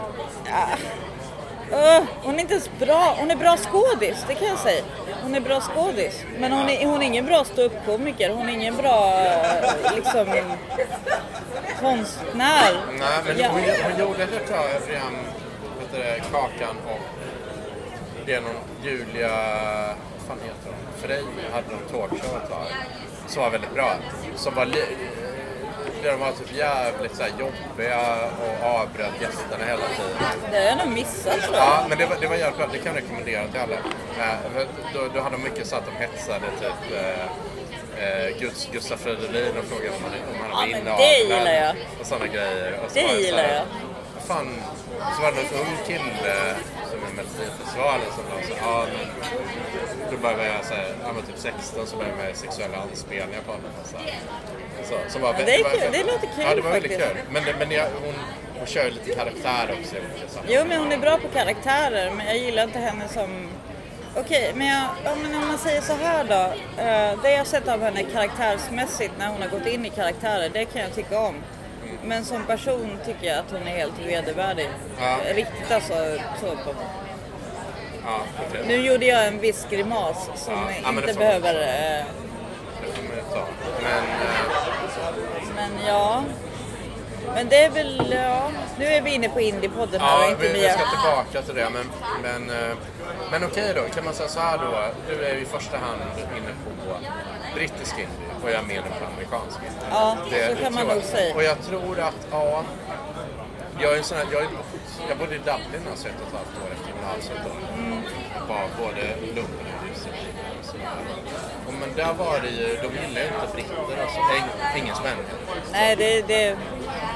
[0.52, 0.76] Ah.
[1.72, 3.14] Öh, hon är inte ens bra.
[3.18, 4.82] Hon är bra skådis, det kan jag säga.
[5.22, 6.24] Hon är bra skådis.
[6.38, 8.30] Men hon är, hon är ingen bra ståuppkomiker.
[8.30, 10.26] Hon är ingen bra eh, liksom
[11.80, 12.72] konstnär.
[12.98, 13.48] Nej, men Ja.
[13.50, 13.60] hon,
[13.90, 15.16] hon gjorde ett bra program,
[15.92, 17.00] det, Kakan och
[18.26, 20.74] det är någon Julia, vad fan heter hon?
[21.02, 22.66] Frej hade någon talkshow ett tag.
[23.28, 23.92] Som var väldigt bra.
[24.36, 24.66] Som var
[26.02, 28.00] där de var typ jävligt så här jobbiga
[28.42, 30.16] och avbröt gästerna hela tiden.
[30.50, 31.64] Det har jag nog missat tror jag.
[31.66, 32.66] Ja, men det var, det var jävligt bra.
[32.72, 33.74] Det kan jag rekommendera till alla.
[33.76, 37.24] Eh, för då, då hade de mycket så att de hetsade typ eh,
[38.04, 40.98] eh, Gus- Gustaf Fridolin och frågade om han, om han Ja, var men inavlad.
[40.98, 41.76] det gillar jag.
[42.00, 42.78] Och sådana grejer.
[42.84, 43.62] Och så Det var så här, gillar jag.
[44.14, 44.48] vad Fan,
[45.16, 46.34] så var det någon ung kille
[46.90, 49.06] som är Melodifestivalen som var så ja men
[50.10, 53.52] då började jag säga, han var typ 16 så började jag med sexuella anspelningar på
[53.52, 53.70] honom.
[53.84, 54.14] Så, här.
[54.84, 55.92] Så, som var, det är var- kul.
[55.92, 57.12] Det låter kul Ja, det var väldigt faktiskt.
[57.14, 57.22] kul.
[57.30, 58.14] Men, det- men jag, hon,
[58.58, 59.96] hon kör lite karaktär också.
[60.48, 63.48] Jo, men hon är bra på karaktärer, men jag gillar inte henne som...
[64.16, 66.42] Okej, men, jag, ja, men om man säger så här då.
[66.82, 70.64] Eh, det jag sett av henne karaktärsmässigt när hon har gått in i karaktärer, det
[70.64, 71.34] kan jag tycka om.
[72.04, 74.68] Men som person tycker jag att hon är helt vedervärdig.
[75.00, 75.16] Ja.
[75.34, 75.94] Riktigt alltså.
[76.40, 76.74] Så på.
[78.04, 78.20] Ja.
[78.66, 80.54] Nu gjorde jag en viss grimas som
[80.84, 81.54] Ja, men inte behöver...
[81.54, 82.29] eh, man ju
[83.32, 83.44] ta.
[83.82, 86.24] Men eh, men ja.
[87.34, 88.50] Men det är väl, ja.
[88.78, 91.68] Nu är vi inne på Indiepodden här ja, inte vi, vi ska tillbaka till det.
[91.70, 91.86] Men,
[92.22, 92.76] men, eh,
[93.30, 94.84] men okej då, kan man säga så här då.
[95.08, 96.00] Du är i första hand
[96.36, 96.96] inne på
[97.54, 99.88] brittisk indie och jag är mer inne på amerikansk indie.
[99.90, 101.34] Ja, Det- så kan man nog säga.
[101.34, 102.64] Och jag tror att, ja.
[103.82, 104.42] Jag är en sån här, jag,
[105.08, 107.38] jag bodde i Dublin alltså ett och ett halvt år efter gymnasiet.
[107.78, 108.02] Mm.
[108.78, 110.39] Både London och Düsseldorf.
[111.80, 114.18] Men där var det ju, de gillar ju inte britter alltså.
[114.20, 115.16] Eng- Engelsmän.
[115.72, 116.56] Nej, det, det,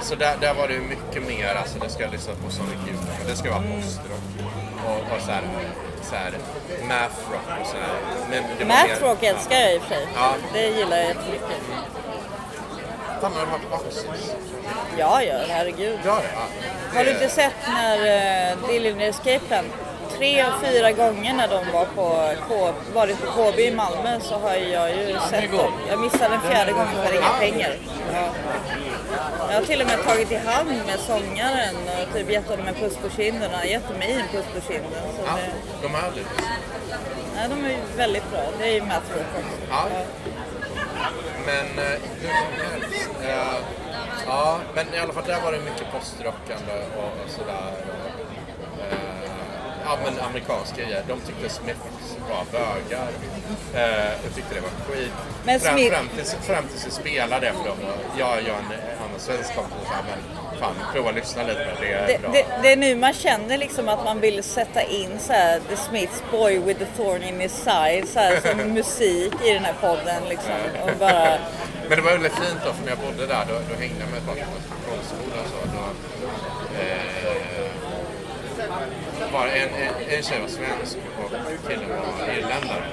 [0.03, 3.21] Så där, där var det ju mycket mer, alltså det ska lyssna på Sonic Youth,
[3.23, 3.81] och det ska vara Mm.
[3.83, 4.25] postrock
[4.87, 5.43] och, och så här,
[6.03, 6.33] så här
[6.89, 7.97] math rock och så här.
[8.31, 10.07] Men det var Math mer- älskar jag i och för sig.
[10.17, 10.35] Ja.
[10.53, 11.49] Det gillar jag jättemycket.
[13.21, 14.07] Fan, har du hört Oxys?
[14.99, 15.99] Ja, ja, herregud.
[16.05, 16.41] Ja, ja.
[16.99, 17.97] Har du inte sett när
[18.53, 19.65] uh, Dillinger Escape Plan,
[20.17, 24.35] tre och fyra gånger när de var på K, varit på KB i Malmö så
[24.39, 25.73] har jag ju sett dem.
[25.89, 27.77] Jag missade den fjärde gången för inga pengar.
[28.13, 28.29] Ja.
[29.49, 32.75] Jag har till och med tagit i hand med sångaren och typ gett honom en
[32.75, 33.51] puss på kinden.
[33.51, 34.91] Han har gett mig en puss på kinden.
[35.17, 36.27] Så Ja, det, de har aldrig
[37.37, 38.41] nej, de är väldigt bra.
[38.59, 39.65] Det är ju Rock också.
[39.71, 39.85] Ja.
[41.47, 43.11] Men eh, hur som helst.
[43.23, 43.85] Eh,
[44.27, 47.73] Ja, men i alla fall där var det mycket postrockande och, och sådär.
[49.85, 51.03] Ja, men amerikanska grejer.
[51.09, 53.09] De tyckte Smiths var bögar.
[53.75, 55.13] Eh, jag tyckte det var skit.
[55.45, 57.77] Men fram, Smith- fram, tills, fram tills vi spelade för dem.
[57.89, 58.73] Och jag gör en
[59.09, 60.19] annan svensk kompis men
[60.61, 61.93] fan, prova att lyssna lite det.
[61.93, 65.33] Är Det, det, det är nu man känner liksom att man vill sätta in så
[65.33, 69.53] här, The Smiths Boy with the thorn in his side så här, som musik i
[69.55, 70.23] den här podden.
[70.29, 70.53] Liksom.
[70.83, 71.39] Och bara,
[71.89, 74.09] Men det var väldigt fint då, för när jag bodde där, då, då hängde jag
[74.11, 75.77] med ett par konstskola och så.
[75.77, 75.85] Då,
[76.81, 77.05] eh,
[79.35, 81.31] var en, en, en tjej var svensk och
[81.69, 82.87] killen var irländare.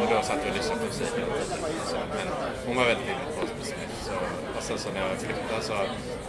[0.00, 1.58] Och då satt vi och lyssnade på musik hela tiden.
[2.16, 2.26] Men
[2.66, 3.96] hon var väldigt inne på Smith.
[4.06, 4.12] Så,
[4.56, 5.74] och sen så när jag flyttade så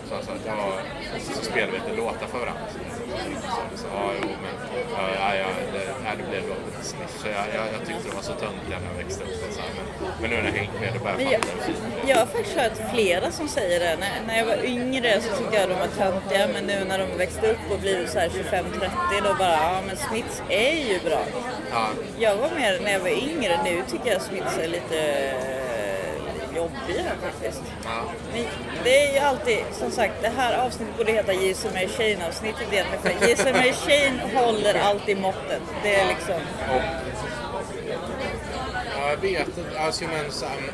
[0.10, 0.74] sa hon så att ja,
[1.20, 2.62] så spelade vi lite låtar för varandra.
[2.72, 4.54] Så, så, ja, jo, men
[4.98, 7.14] ja, ja, det, ja, det blev till Smith.
[7.22, 9.30] Så jag, jag, jag tyckte de var så töntiga när jag växte upp.
[9.56, 9.86] Så här, men,
[10.22, 12.10] men nu när jag hängt med då börjar jag jag, fatta hur fint det är.
[12.12, 13.98] jag har faktiskt hört flera som säger det.
[14.04, 17.18] När, när jag var yngre så tyckte jag de var töntiga men nu när de
[17.18, 21.22] växte upp och blivit så här 25-30 då bara, ja men Smiths är ju bra.
[21.72, 21.88] Ja,
[22.20, 24.98] Jag var mer när jag var yngre, nu tycker jag Smiths är lite
[26.58, 27.62] eh, jobbiga faktiskt.
[27.84, 28.02] ja.
[28.34, 28.46] Men
[28.84, 32.68] det är ju alltid, som sagt, det här avsnittet borde heta Jason Mary Shane avsnittet
[32.74, 33.30] egentligen.
[33.30, 35.62] Jason Mary Shane håller alltid måttet.
[35.84, 36.36] Det är liksom,
[36.76, 36.82] Och,
[38.96, 39.80] ja, jag vet inte.
[39.80, 40.72] Alltså, men, så, am-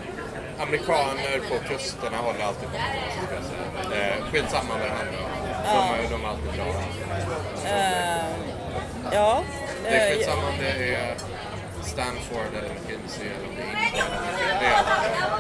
[0.60, 3.44] amerikaner på kusterna håller alltid jag
[3.92, 4.08] säga.
[4.08, 5.30] Eh, Skitsamma vad det handlar om.
[5.64, 6.66] De, är- de är alltid bra.
[7.66, 8.24] eh,
[9.12, 9.44] ja.
[9.84, 11.16] Det är eh, skitsamma om det är
[11.94, 14.84] Stanford eller McKinsey eller om det är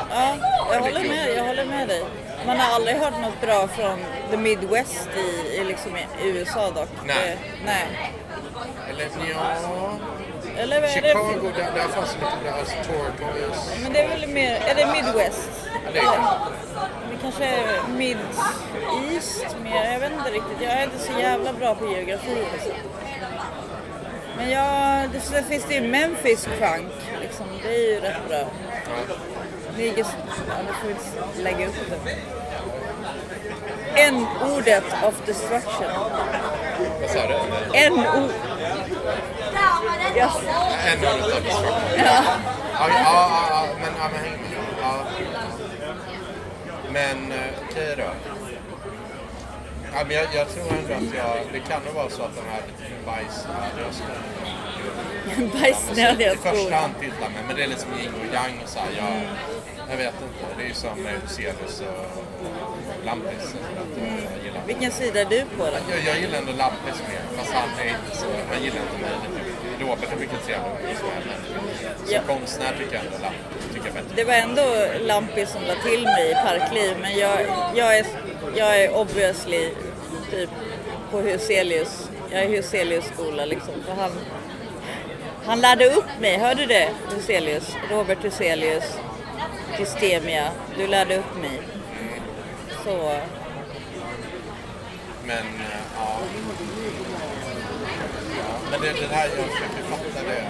[0.10, 0.36] Ja,
[0.74, 2.04] jag håller med, jag håller med dig.
[2.46, 4.00] Man har aldrig hört något bra från
[4.32, 6.90] the Midwest i, i, liksom i USA dock.
[7.06, 7.38] Nej.
[7.42, 8.12] Det, nej.
[8.90, 9.98] eller ja,
[10.58, 11.62] Eller vad är Chicago, det?
[11.64, 12.60] där, där fanns det lite bra.
[12.60, 13.80] Alltså Turtles.
[13.84, 15.50] Men det är väl mer, är det Midwest?
[15.94, 16.10] Det är det.
[17.12, 20.58] Det kanske är Mid-East mer, jag vet inte riktigt.
[20.62, 22.46] Jag är inte så jävla bra på geografi.
[22.54, 22.72] Liksom.
[24.38, 27.46] Men ja, det, sen finns det ju Memphis Crunk, liksom.
[27.64, 28.38] det är ju rätt bra.
[28.38, 29.16] Ja.
[29.78, 30.16] Niggas,
[30.48, 30.88] ja, det får
[31.38, 31.74] vi lägga upp
[32.06, 32.18] det.
[33.96, 35.92] N-ordet of destruction.
[37.02, 37.36] Vad sa du?
[37.78, 38.32] N-ord.
[40.16, 40.32] Yes.
[40.86, 41.50] En av de
[41.98, 42.24] Ja.
[42.80, 44.24] Ja, ja, ja, men, ja, men.
[44.82, 45.06] Ja.
[46.90, 48.33] Men eh, okej då.
[49.94, 52.42] Ja, men jag, jag tror ändå att jag, det kan nog vara så att de
[52.52, 52.62] här
[53.06, 55.50] bajsnödiga skorna.
[55.62, 56.72] Bajsnödiga I första skor.
[56.72, 58.56] hand tittar mig, men det är liksom yin och yang.
[58.66, 59.14] Så här, jag,
[59.90, 62.06] jag vet inte, det är ju som Huselius och,
[62.46, 63.54] och Lampis.
[63.54, 65.78] och gillar, Vilken sida är du på då?
[65.92, 69.16] jag, jag gillar ändå Lampis mer, fast han är inte så, han gillar inte mig.
[69.80, 71.40] Robert är mycket trevlig och så här, men
[72.06, 72.20] som Ja.
[72.28, 74.16] konstnär tycker jag ändå Lampis tycker jag bättre.
[74.16, 74.66] Det var ändå
[75.08, 77.40] Lampi som la till mig i Parkliv men jag,
[77.76, 78.06] jag, är,
[78.56, 79.70] jag är obviously
[80.32, 80.50] typ
[81.12, 82.10] på Huselius.
[82.32, 83.74] Jag är Huselius skola liksom.
[83.86, 84.12] För han,
[85.46, 86.90] han lärde upp mig, hörde du det?
[87.16, 88.98] Huselius, Robert Huselius,
[89.78, 90.52] Systemia.
[90.78, 91.60] Du lärde upp mig.
[92.84, 93.20] Så,
[95.26, 96.18] Men eh, ja.
[98.38, 98.56] ja.
[98.72, 100.44] Men det, det här, jag försöker fatta det.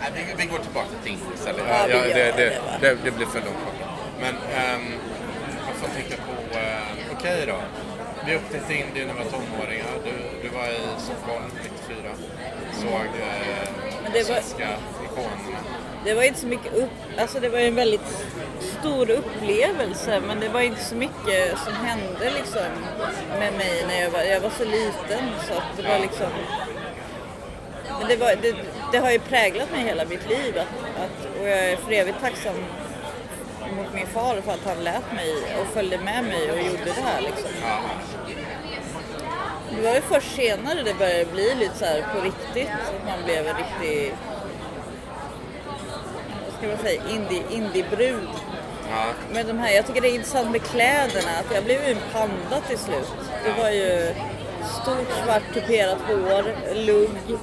[0.00, 1.64] Nej, vi, vi går tillbaka till istället.
[1.68, 3.56] Ja, gör det, det, det, det, blir för långt.
[4.20, 4.92] Men um,
[5.82, 7.54] får tänka på, uh, okej då.
[8.26, 9.86] Vi åkte till Indien när vi var tonåringar.
[10.04, 10.12] Du,
[10.42, 11.44] du var i Stockholm
[11.88, 12.10] 94.
[12.72, 13.10] Såg
[14.02, 14.68] Men det var- svenska
[15.04, 15.58] ikonerna.
[16.04, 18.26] det var inte så mycket upp, alltså det var en väldigt
[18.80, 22.66] stor upplevelse men det var inte så mycket som hände liksom
[23.38, 26.26] med mig när jag var, jag var så liten så att det var liksom
[27.98, 28.54] Men det, var, det,
[28.92, 32.20] det har ju präglat mig hela mitt liv att, att, och jag är för evigt
[32.20, 32.54] tacksam
[33.76, 37.02] mot min far för att han lät mig och följde med mig och gjorde det
[37.04, 37.50] här liksom.
[37.62, 37.78] Ja.
[39.76, 42.70] Det var ju först senare det började bli lite så här på riktigt.
[42.70, 44.14] Att man blev en riktig,
[46.44, 48.28] vad ska man säga, indie, indiebrud.
[48.90, 49.04] Ja.
[49.32, 52.00] Men de här, jag tycker det är intressant med kläderna, att jag blev ju en
[52.12, 53.12] panda till slut.
[53.44, 54.14] Det var ju
[54.82, 57.38] stort svart tuperat hår, lugg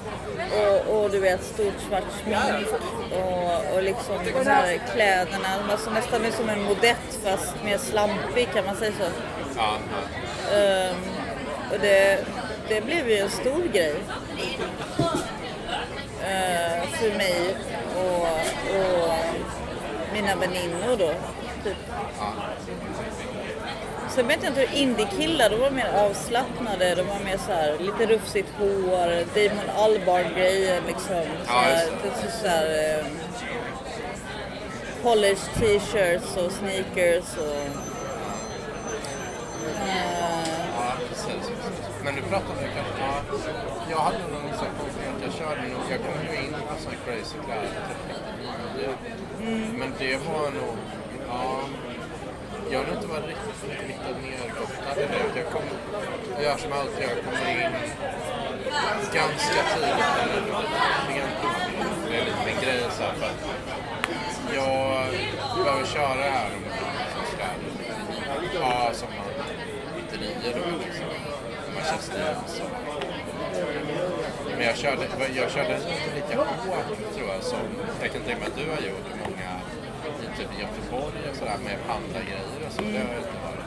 [0.58, 2.68] och, och du vet stort svart smink
[3.12, 5.58] och, och liksom de här kläderna.
[5.58, 9.06] De var så nästan som en modett fast mer slampig kan man säga så.
[9.58, 10.58] Ja, ja.
[10.58, 10.96] Ehm,
[11.72, 12.26] och det,
[12.68, 13.96] det blev ju en stor grej.
[16.22, 17.56] Eh, för mig
[17.96, 18.28] och,
[18.80, 19.14] och
[20.14, 21.14] mina väninnor då.
[21.64, 21.78] Typ.
[24.20, 27.78] Sen vet jag inte hur indiekillar, de var mer avslappnade, de var mer så här,
[27.80, 31.24] lite rufsigt hår, Damon Albarn-grejen liksom.
[31.24, 31.86] Så Ja, här,
[32.42, 33.06] så här, eh,
[35.04, 37.68] polished t-shirts och sneakers och
[42.04, 43.02] Men du pratade kanske...
[43.02, 43.22] Ja,
[43.90, 45.82] jag hade nog någon sån att jag körde nog...
[45.92, 48.18] Jag kom ju in på sån crazy kläder typ
[49.42, 49.80] 99.
[49.80, 50.78] Men det var nog...
[51.28, 51.60] Ja,
[52.72, 55.40] jag har nog inte varit riktigt lite nergottad i.
[55.40, 55.62] Jag, kom,
[56.36, 57.72] jag gör som alltid, jag kommer in
[59.14, 60.42] ganska tidigt eller
[61.08, 61.40] sent.
[62.10, 63.42] Det är lite min grej så här, för att
[64.56, 65.06] jag
[65.64, 66.64] behöver köra det här om
[67.18, 68.60] jag städer.
[68.60, 69.26] Ja, som man
[70.12, 71.06] 99 då liksom.
[71.76, 72.64] Manchester så.
[74.58, 75.02] Men jag körde,
[75.36, 77.60] jag körde lite lika hårt tror jag som
[78.02, 79.59] jag kan tänka mig att du har gjort i många
[80.34, 82.82] i typ Göteborg och sådär med pandagrejer och så.
[82.82, 83.60] Det har jag inte varit.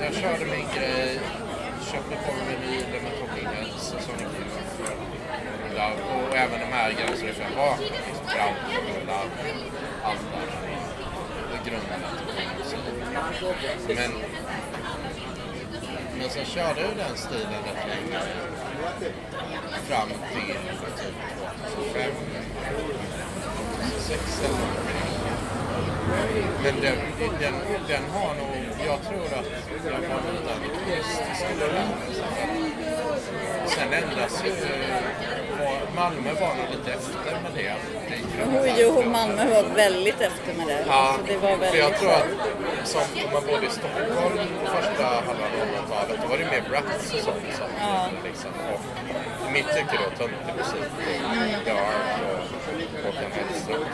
[0.00, 1.20] Jag körde min grej,
[1.90, 4.62] köpte på mig vinyler med Talking Heads och sådana grejer.
[5.76, 7.76] och och även de här grejerna som är var.
[7.78, 8.56] Liksom Brown
[8.96, 9.30] och Love,
[10.04, 10.72] allt det där.
[11.52, 11.70] Det
[13.86, 13.96] till.
[13.96, 14.12] Men,
[16.18, 18.20] men sen körde jag den stilen rätt länge.
[19.88, 21.14] Fram till typ
[21.74, 22.12] 2005,
[24.12, 24.82] 2006 eller.
[26.62, 26.96] Men den,
[27.40, 27.54] den,
[27.88, 28.56] den har nog,
[28.86, 29.46] jag tror att
[29.84, 31.86] jag var lite anarkistisk i det.
[33.66, 37.74] Sen ändras ju, eh, var- Malmö var nog lite efter med det.
[38.38, 40.84] Jo, jo, Malmö var väldigt efter med det.
[40.88, 42.28] Ja, Alltså, det var för jag väldigt tror att
[42.88, 44.38] som om man bodde i Stockholm
[44.74, 48.08] första halvan av 00-talet, då var det mer Bratz och sånt som Ja.
[48.24, 48.50] liksom.
[48.72, 48.80] Och
[49.48, 50.88] i mitt tycke då töntig musik.
[51.66, 53.84] Dark och Håkan Hellström.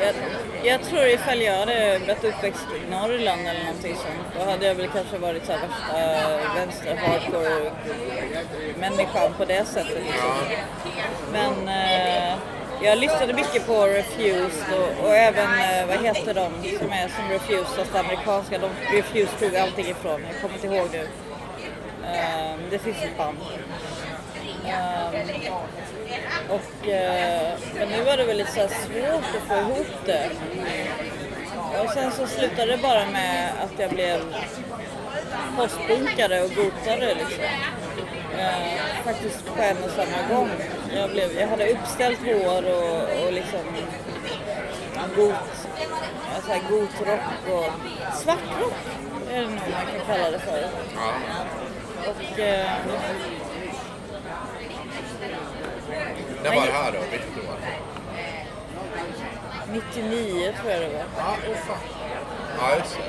[0.00, 0.14] Jag,
[0.64, 4.74] jag tror ifall jag hade blivit uppväxt i Norrland eller någonting sånt, då hade jag
[4.74, 7.72] väl kanske varit så här värsta vänster hardcore
[8.80, 10.02] människan på det sättet.
[10.06, 10.30] Liksom.
[11.32, 12.38] Men eh,
[12.82, 17.28] jag lyssnade mycket på Refused och, och även, eh, vad heter de som är som
[17.30, 18.58] Refused, fast amerikanska.
[18.58, 21.08] De, Refused tog allting ifrån, jag kommer inte ihåg nu.
[22.04, 23.38] Eh, det finns ett band.
[24.68, 25.52] Ehm,
[26.48, 30.30] och, eh, men nu var det väl lite så svårt att få ihop det.
[31.84, 34.20] Och sen så slutade det bara med att jag blev
[35.56, 37.44] postbunkare och gotare liksom.
[38.38, 40.50] Eh, faktiskt på en och samma gång.
[40.94, 43.60] Jag, blev, jag hade uppställt hår och, och liksom
[45.16, 45.68] got,
[46.46, 47.20] så här gotrock
[47.52, 47.70] och
[48.16, 48.74] svartrock
[49.30, 50.68] är det nog man kan kalla det för.
[52.10, 52.70] Och, eh,
[56.42, 57.56] Det var det här då, vilket år?
[59.72, 61.04] 99 tror jag det var.
[61.18, 61.78] Ja, åh fan.
[62.60, 63.02] Ja, just det.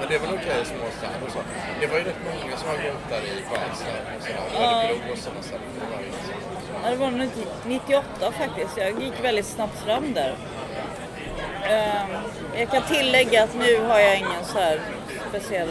[0.00, 1.38] Men det var nog okej i småstäder och så.
[1.80, 4.40] Det var ju rätt många som var gotare i Karlstad och sådär.
[4.52, 4.88] Det var Ja.
[4.88, 5.62] det Bro och sådana ställen.
[5.80, 6.10] Det var ju
[6.84, 7.30] Ja, det var nog
[7.66, 8.76] 98 faktiskt.
[8.76, 10.34] Jag gick väldigt snabbt fram där.
[11.68, 12.10] Ehm,
[12.58, 14.80] jag kan tillägga att nu har jag ingen så här
[15.30, 15.68] speciell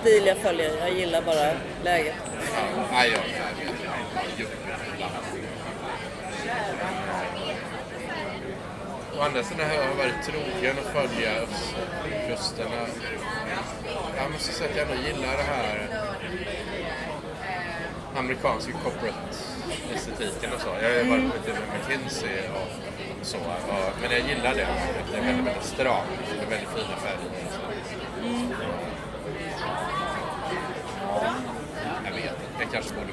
[0.00, 0.72] stil jag följer.
[0.80, 1.50] Jag gillar bara
[1.84, 2.14] läget.
[2.54, 3.82] Ja, nej, jag, jag vet.
[4.14, 4.54] Jag gjorde
[9.18, 12.86] Å andra sidan har jag varit trogen att följa östkusterna.
[14.16, 15.88] Jag måste säga att jag ändå gillar det här
[18.16, 20.68] amerikanska corporate-estetiken och så.
[20.82, 23.38] Jag har varit lite med McKinsey och så.
[23.38, 24.68] Och, men jag gillar det.
[25.12, 26.08] Det är väldigt, väldigt stramt.
[26.38, 27.46] Det är väldigt fina färger.
[27.50, 27.60] så.
[32.04, 32.60] Jag vet inte.
[32.60, 33.12] Jag kanske borde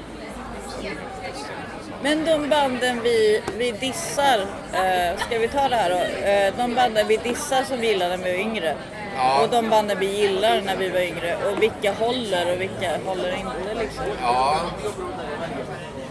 [2.02, 4.38] Men de banden vi, vi dissar,
[4.72, 6.26] eh, ska vi ta det här då?
[6.26, 8.74] Eh, de banden vi dissar som vi gillade när vi var yngre.
[9.16, 9.42] Ja.
[9.42, 11.36] Och de banden vi gillar när vi var yngre.
[11.36, 14.04] Och vilka håller och vilka håller inte liksom.
[14.22, 14.56] Ja.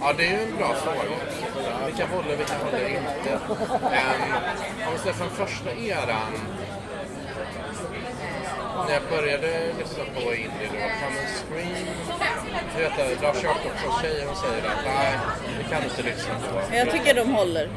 [0.02, 1.00] ja, det är ju en bra fråga.
[1.86, 3.30] Vilka håller, vilka håller inte?
[3.30, 4.34] Um,
[4.88, 6.65] om vi ser från första eran.
[8.76, 11.86] När jag började lyssna på indie då, Come and Scream.
[12.76, 15.18] Du vet Lars Jacobssons tjej hon säger att nej,
[15.58, 16.76] det kan du inte lyssna på.
[16.76, 17.70] Jag tycker de håller.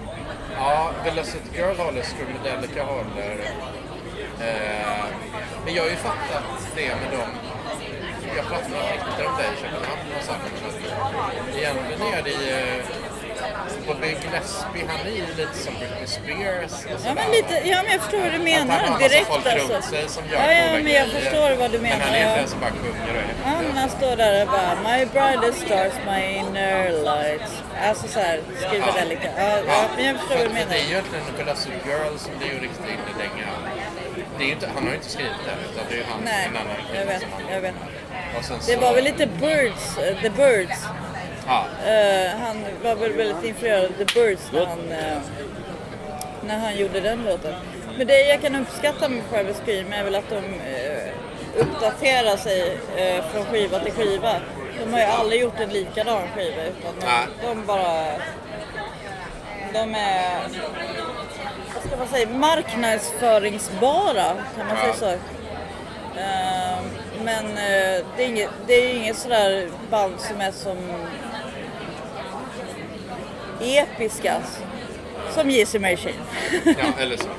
[0.57, 3.36] Ja, Velocity Girl håller, Screamadelica håller.
[4.40, 5.05] Eh,
[5.64, 6.44] men jag har ju fattat
[6.76, 7.30] det med dem.
[8.36, 12.82] Jag pratade med om det i Köpenhamn och sagt att egentligen är det ju
[13.86, 17.76] på Big Lesby, han är ju lite som Britney Spears och Ja men, lite, ja,
[17.82, 19.72] men jag förstår vad du Att han har menar direkt alltså.
[19.74, 21.20] runt sig som gör Ja, ja men jag grejer.
[21.20, 21.96] förstår vad du menar.
[21.99, 22.28] Men han är ja.
[22.28, 25.59] inte den som bara sjunger och Ja, men han står där och bara My brightest
[25.66, 27.53] stars, my inner lights.
[27.88, 29.28] Alltså såhär, skriver det lite.
[29.36, 30.76] Ja, ja, men jag förstår för, vad du för det är menar.
[30.76, 33.49] ju egentligen Velocity Girl som det är ju riktigt innedänga.
[34.38, 36.44] Det är inte, han har ju inte skrivit det, utan det är ju han, Nej,
[36.51, 37.74] en annan jag vet, som han jag vet.
[38.38, 40.78] Och sen Det så, var väl lite Birds, eh, The Birds.
[41.49, 45.18] Ja, Eh, han var väl väldigt influerad av The Birds när han, eh,
[46.46, 47.55] när han gjorde den låten.
[47.99, 50.42] Men det jag kan uppskatta med Private Scream är väl att de uh,
[51.57, 52.78] uppdatera sig
[53.32, 54.32] från skiva till skiva.
[54.84, 57.07] De har ju aldrig gjort en likadan skiva utan de,
[57.49, 58.05] de bara...
[59.72, 60.38] De är...
[61.74, 62.28] Vad ska man säga?
[62.28, 64.24] Marknadsföringsbara,
[64.57, 64.94] kan man Ja.
[64.94, 65.18] säga så?
[67.24, 67.44] Men
[68.16, 70.76] det är inget, det är ju inget sådär band som är som
[73.61, 74.34] episka
[75.30, 76.22] som Yeezy Machine.
[76.64, 77.28] Ja, eller så.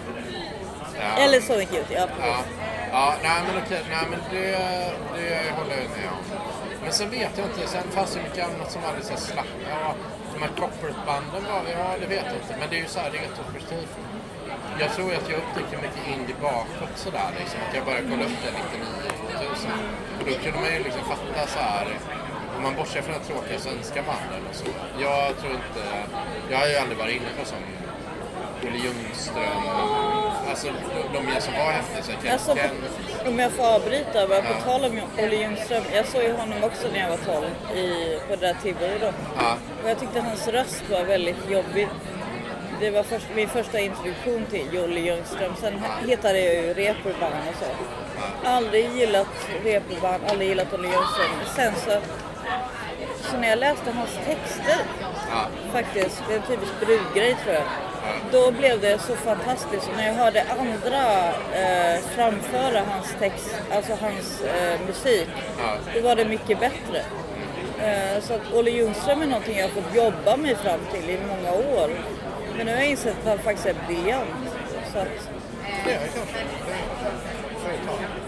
[1.01, 1.24] Ja.
[1.24, 2.07] Eller Sonic Youth, ja.
[2.22, 2.38] Ja,
[2.91, 4.47] ja nej men okej, nej men det,
[5.15, 6.24] det håller jag med om.
[6.84, 9.20] Men sen vet jag inte, sen fanns det mycket annat som var lite så här
[9.20, 9.51] slapp.
[9.70, 9.95] Ja,
[10.34, 12.53] de här corporate-banden var ja det vet jag inte.
[12.59, 13.93] Men det är ju så här retrospektivt.
[14.82, 17.59] Jag tror att jag upptäckte mycket indie bakåt sådär liksom.
[17.65, 19.72] Att jag började kolla upp det 99 2000.
[20.20, 21.88] Och då kunde man ju liksom fatta så här.
[22.60, 24.66] Om man bortser från de tråkiga svenska banden och så.
[25.01, 25.84] Jag tror inte,
[26.51, 27.64] jag har ju aldrig varit inne på sån
[28.64, 29.64] Olle Ljungström.
[30.49, 30.68] Alltså
[31.14, 32.03] de, de som var häftiga.
[32.03, 34.72] Så Alltså, Ken, om jag får avbryta, bara på Ja.
[34.72, 35.84] tal om Olle Ljungström.
[35.93, 37.45] Jag såg ju honom också när jag var 12
[37.78, 39.12] i, på det där Tivoli då.
[39.38, 41.88] ja, Och jag tyckte hans röst var väldigt jobbig.
[42.80, 45.53] Det var först, min första introduktion till Olle Ljungström.
[45.62, 47.66] Sen hittade jag ju reperband och så.
[48.49, 49.28] Aldrig gillat
[49.64, 51.32] reperband, aldrig gillat Olle Ljungström.
[51.55, 51.91] Sen så,
[53.32, 54.80] så när jag läste hans texter
[55.32, 57.63] ja, faktiskt, det är en typisk brudgrej tror jag.
[58.32, 64.41] Då blev det så fantastiskt när jag hörde andra eh, framföra hans text, alltså hans
[64.41, 65.30] eh, musik.
[65.57, 65.77] Ja.
[65.95, 66.99] Då var det mycket bättre.
[67.80, 71.19] Eh, så att Olle Ljungström är någonting jag har fått jobba mig fram till i
[71.27, 71.89] många år.
[72.57, 74.30] Men nu har jag insett att han faktiskt är briljant.
[74.93, 75.30] Så att,
[75.86, 76.38] det är kanske.
[76.38, 77.93] Det jag ta.
[77.99, 78.18] Vilket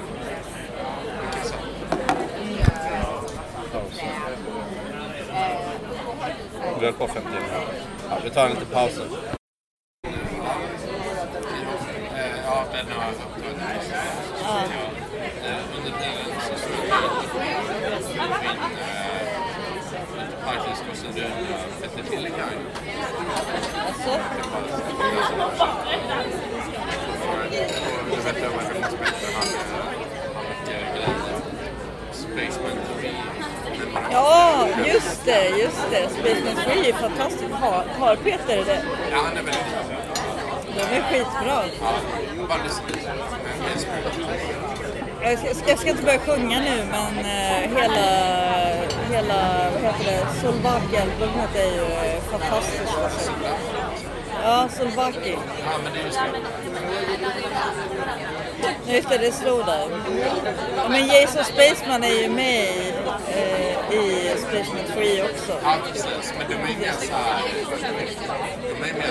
[6.81, 7.63] Vi höll på 50 minuter.
[8.09, 9.03] Ja, vi tar en liten paus nu.
[12.45, 13.13] Ja, den har jag
[15.45, 16.53] eh, Under tiden så
[21.17, 22.53] jag in lite Petter Tillinghag.
[28.25, 29.89] Vet jag varför spelar han eh,
[30.49, 31.41] mycket grejer.
[32.11, 32.80] Spaceman
[34.11, 36.09] ja, just det, just det.
[36.09, 37.51] Spaceman Free är fantastiskt.
[37.51, 38.83] Har, har Peter det?
[39.11, 40.01] Ja, han är väldigt bra.
[40.75, 41.63] De är skitbra.
[41.81, 41.93] Ja.
[45.23, 48.05] Jag ska, jag ska inte börja sjunga nu men eh, hela,
[49.11, 52.97] hela vad heter det, Solvaki-albumet är ju eh, fantastiskt.
[53.03, 53.31] Alltså.
[54.43, 55.37] Ja, Solvaki.
[55.65, 56.39] Ja, men det är just det.
[58.87, 59.87] Just det, det slog där.
[60.89, 62.93] Men Jason Spaceman är ju med i,
[63.35, 65.53] eh, i Spaceman 3 också.
[65.63, 66.33] Ja, precis.
[66.37, 67.41] Men de är mer så här...
[68.79, 69.07] De är mer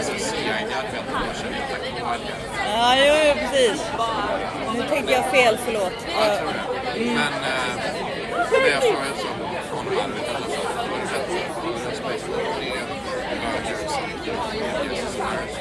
[1.51, 2.37] lite kvalgar.
[2.67, 3.83] Ja, jo, jo, precis.
[4.75, 5.93] Nu tänker jag fel, förlåt.
[6.07, 7.05] Ja, jag tror det.
[7.05, 7.67] Men, eh,
[8.51, 9.27] men jag frågade så
[9.77, 11.97] honom arbetet och sa att det var det bättre.
[11.97, 12.73] Space Force 3,
[13.41, 15.59] Burgers och Jesus Marriage.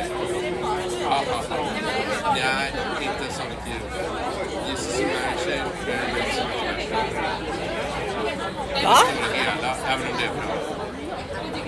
[1.01, 2.35] Ja, ja, ja.
[2.35, 2.71] Nej,
[3.01, 3.95] inte Sonic Youth.
[4.69, 6.57] Jesus Marriage är det är ju Sonic
[7.15, 7.59] Marriage.
[8.89, 8.97] Ja.
[9.33, 10.53] Hela, även om det är bra.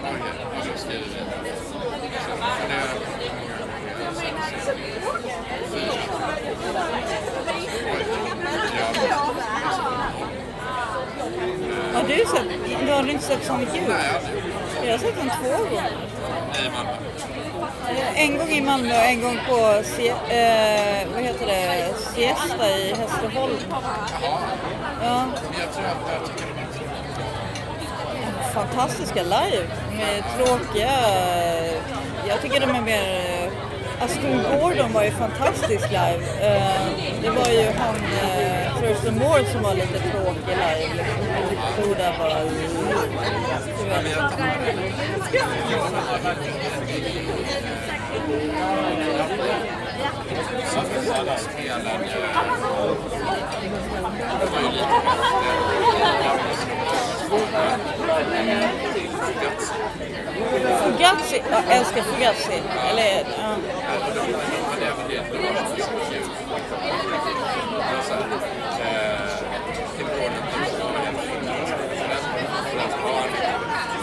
[0.03, 1.55] Okej, då skriver vi det.
[1.55, 4.77] Så, för det är många gånger sen
[5.73, 6.01] fyra.
[11.93, 12.85] Har du sett?
[12.85, 13.83] Du har inte sett så mycket?
[13.87, 14.21] nej.
[14.85, 15.91] Jag har sett den två gånger.
[16.65, 16.91] I Malmö.
[18.15, 21.93] En gång i Malmö och en gång på Sie- eh, vad heter det?
[21.97, 23.53] Siesta i Hässleholm.
[23.69, 23.81] Jaha,
[25.03, 25.25] Ja,
[25.59, 26.50] jag tror att jag tycker
[28.51, 29.67] fantastiska live.
[29.91, 30.91] De är tråkiga.
[32.27, 33.01] Jag tycker de är mer...
[34.01, 36.23] Alltså Aston Gordon var ju fantastisk live.
[36.41, 36.85] Eh,
[37.21, 40.93] det var ju han eh, Thurston Moore som var lite tråkig live.
[40.95, 41.15] Liksom.
[41.77, 42.37] Han där bara...
[57.31, 57.47] Du jag
[60.79, 61.41] Fugazi.
[61.51, 62.61] Jag älskar Fugazi.
[62.89, 63.55] Eller, ja.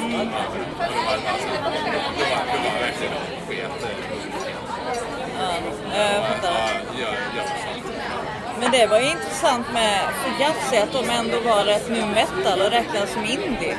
[0.01, 0.29] Mm.
[5.95, 6.51] Ja, jag fattar.
[6.53, 8.48] Ja, jag, jag förstår inte.
[8.61, 12.71] Men det var ju intressant med Fugazi att de ändå var rätt nu metal och
[12.71, 13.77] räknades som indie.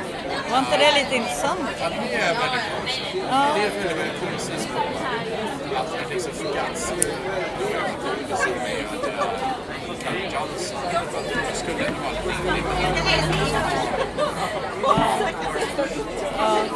[0.50, 1.60] Var inte det lite intressant?
[1.80, 3.14] Ja, det är väldigt konstigt.
[3.14, 4.68] Det är väldigt, väldigt konstigt.
[5.76, 6.32] Att liksom.
[6.32, 6.38] Det
[8.36, 8.52] som
[10.24, 10.78] Johnson.
[11.14, 12.22] Att det skulle vara lite.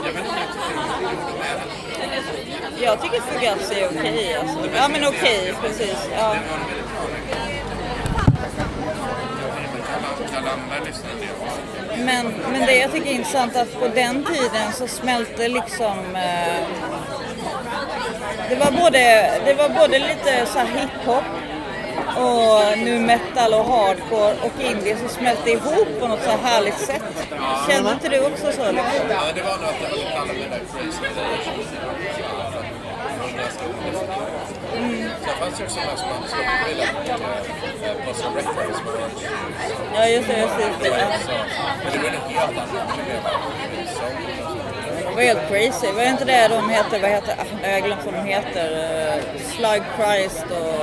[0.05, 0.31] Jag vet inte.
[2.85, 4.59] Jag tycker Fugazi är okej alltså.
[4.77, 6.09] Ja men okej, precis.
[6.13, 6.17] Ja.
[6.17, 7.15] Det var en väldigt bra record.
[10.35, 11.35] Kalle Anberg lyssnade en del på.
[12.05, 16.65] Men, men det jag tycker är intressant att på den tiden så smälte liksom eh,
[18.49, 21.25] det, var både, det var både lite så här hiphop
[22.17, 26.79] och nu metal och hardcore och indie som smälte ihop på något så här härligt
[26.79, 27.03] sätt.
[27.69, 28.73] Kände inte du också så?
[28.73, 29.09] Liksom?
[29.11, 32.34] Ja, det var nog att det var crazy
[33.61, 35.15] ganska olika.
[35.25, 36.39] Sen fanns det också de här som hade som
[36.69, 38.07] gillade mycket.
[38.07, 38.95] Boston Records med
[39.95, 40.91] Ja just det, just det.
[41.85, 42.69] Men det var en helt annan.
[42.97, 43.31] Det var
[45.11, 45.93] Det var helt crazy.
[45.93, 49.41] Var inte det de heter, vad heter, ah, jag har glömt vad de heter, eh,
[49.51, 50.75] Slug Christ och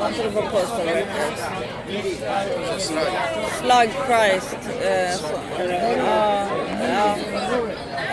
[0.00, 1.42] var inte det på Postal Records?
[3.60, 4.56] Slug Christ.
[4.82, 5.34] eh, så,
[6.06, 6.46] ja,
[6.94, 7.16] ja.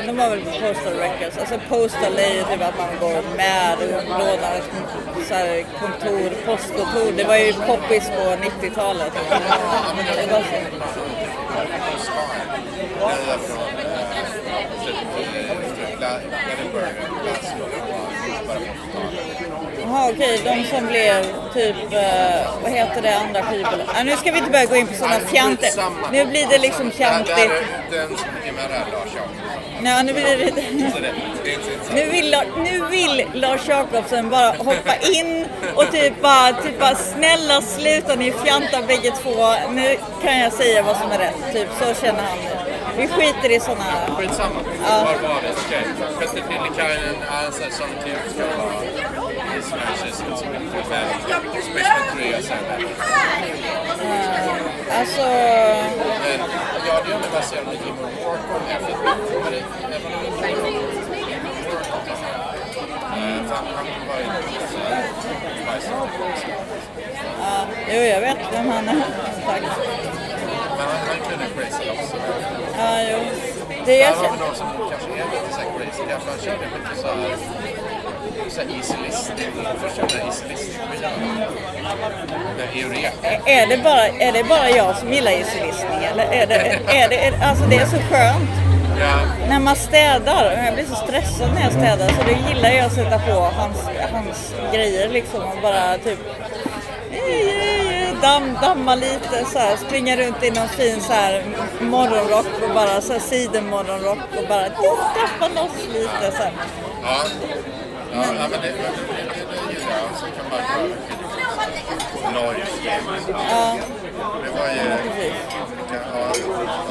[0.06, 1.38] De var väl på Postal Records.
[1.38, 4.62] Alltså Postal är ju typ att man går med och lånar
[5.28, 7.12] så här, kontor, postkontor.
[7.18, 9.14] Det var ju poppis på 90-talet.
[9.14, 10.84] Det var så.
[13.00, 13.64] Det är från
[16.04, 16.94] eh, Edinburgh.
[17.10, 17.13] Bara
[19.94, 21.22] Jaha okej, de som blev
[21.54, 23.88] typ, eh, vad heter det andra skivbolaget?
[23.96, 26.08] Ah, nu ska vi inte börja gå in på sådana Nej, skitsamma.
[26.12, 27.38] Nu blir det liksom fjantigt.
[27.92, 28.10] Den
[28.56, 29.86] där, Lars Jacobsson.
[29.86, 30.54] Ja, nu blir det.
[31.94, 37.62] Nu vill, nu vill Lars Jacobsson bara hoppa in och typ bara, typ bara snälla
[37.62, 39.54] sluta ni fjantar bägge två.
[39.72, 41.54] Nu kan jag säga vad som är rätt.
[41.54, 42.74] Typ så känner han nu.
[42.98, 43.86] Vi skiter i sådana...
[44.18, 44.60] Skitsamma.
[44.90, 45.52] Var var det?
[45.66, 45.86] Okej.
[46.20, 49.23] Petter Tillikainen, Ansa som typ ska vara i
[49.64, 51.08] Smashes och så mycket väl.
[51.62, 52.58] Special 3 och sen
[55.00, 55.22] Alltså...
[56.88, 57.72] Ja, är ändå baserat på
[67.88, 69.04] jo, jag vet vem han är.
[69.46, 69.62] Tack.
[70.78, 72.18] Men han, kunde crazy också.
[72.78, 73.20] Ja, jo.
[73.86, 74.38] Det Han var känner...
[74.38, 76.04] väl någon som kanske är lite crazy.
[76.08, 77.93] Därför han körde mycket så här
[78.50, 79.48] så här easy listening.
[79.82, 80.78] Först körde jag easy listening
[82.58, 83.12] med Eureka.
[83.46, 86.56] Är det, bara, är det bara jag som gillar easy listening eller är det,
[86.88, 88.50] är det, är, alltså det är så skönt
[89.00, 89.20] Ja,
[89.50, 90.64] när man städar.
[90.66, 93.78] Jag blir så stressad när jag städar så då gillar jag att sätta på hans,
[94.12, 96.20] hans grejer liksom och bara typ
[98.22, 101.44] damm, damma lite så här, springa runt i någon fin så här
[101.82, 106.54] morgonrock och bara så här sidenmorgonrock och bara tappa loss lite så här.
[107.04, 107.73] ja.
[108.14, 108.36] Ja, men.
[108.36, 108.48] Ja,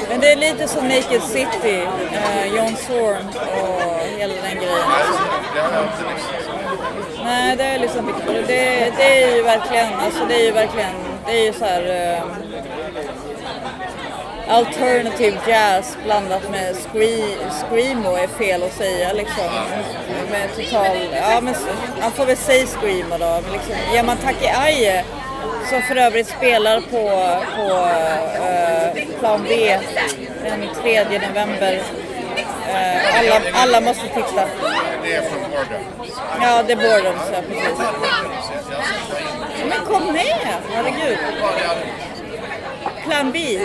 [0.08, 3.28] men det är lite som Naked City, eh, John Zorn
[3.62, 4.88] och hela den grejen.
[7.24, 8.12] Nej, det är liksom.
[8.46, 10.92] Det, det är ju verkligen, alltså det är ju verkligen,
[11.26, 12.22] det är ju så här eh,
[14.52, 19.44] alternative jazz blandat med scree, screamo är fel att säga liksom.
[20.30, 21.54] Med total, ja men
[22.00, 23.40] man får väl säga screamo då.
[23.42, 24.18] Men liksom, Yaman
[24.64, 25.04] Aye
[25.70, 27.02] som för övrigt spelar på,
[27.56, 27.88] på
[28.44, 29.78] eh, plan B
[30.44, 31.82] den 3 november.
[32.68, 34.48] Eh, alla, alla måste titta.
[35.02, 36.20] Det är från Bordeaux.
[36.40, 37.78] Ja, det är Boredoms, ja precis.
[39.68, 40.36] Men kom med!
[40.72, 41.18] Herregud.
[43.04, 43.60] Plan B.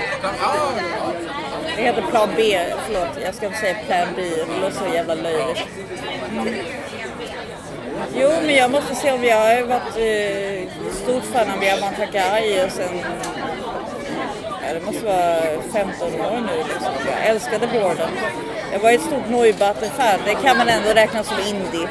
[1.75, 2.59] Det heter plan B.
[2.85, 4.21] Förlåt, jag ska inte säga plan B.
[4.21, 5.67] Det låter så jävla löjligt.
[8.15, 12.69] Jo, men jag måste se om jag har varit eh, stort fan av Yaman Takai
[12.69, 13.01] sen...
[14.67, 16.57] Ja, det måste vara 15 år nu.
[16.57, 16.93] Liksom.
[17.11, 18.09] Jag älskade Borden.
[18.71, 20.19] Jag var ett stort Neubaten-fan.
[20.25, 21.87] Det kan man ändå räkna som indie.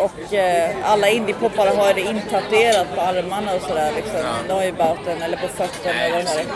[0.00, 3.92] Och eh, alla indiepoppare har det intatuerat på armarna och sådär.
[3.96, 4.20] Liksom.
[4.48, 6.46] Neubaten eller på fötterna eller vad det är.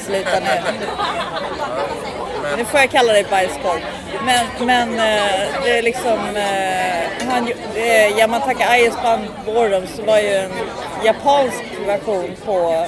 [0.00, 0.78] Sluta nu.
[2.56, 3.80] Nu får jag kalla dig bajskorv.
[4.24, 6.36] Men, men eh, det är liksom...
[6.36, 10.52] Eh, han, eh, Yamataka Ayes band Boredoms var ju en
[11.04, 12.86] japansk version på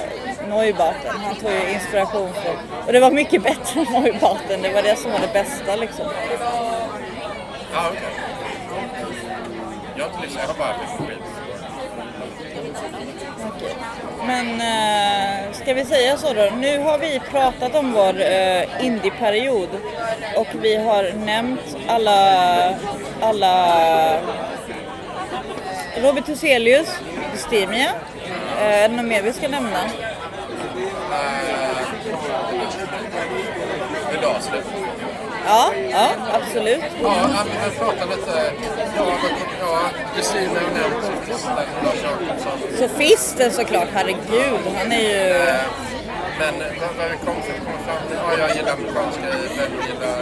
[0.49, 1.15] Neubaten.
[1.23, 2.55] Han tog ju inspiration från...
[2.85, 4.61] Och det var mycket bättre än Neubaten.
[4.61, 6.05] Det var det som var det bästa liksom.
[7.77, 8.13] Ja okej.
[9.95, 11.19] Jag har inte lyssnat, jag har bara på skit.
[14.27, 16.49] Men eh, ska vi säga så då?
[16.57, 19.69] Nu har vi pratat om vår eh, indieperiod
[20.35, 22.75] och vi har nämnt alla,
[23.21, 24.19] alla
[25.97, 26.99] Robert Huselius,
[27.33, 27.91] Distimia.
[28.59, 29.79] Eh, är det något mer vi ska nämna?
[34.11, 34.76] Vill du avsluta?
[35.47, 36.83] Ja, ja absolut.
[37.03, 37.47] Ja, han
[37.79, 38.51] pratar lite...
[39.61, 39.79] Ja,
[40.17, 42.59] Justin har nämnt sofisten, Lars Jacobsson.
[42.77, 44.59] Sofisten såklart, herregud.
[44.77, 45.39] Han är ju...
[46.39, 47.35] Men vad, vi kom
[47.85, 48.17] fram till...
[48.23, 50.17] Ja, jag gillar amerikanska jag gillar...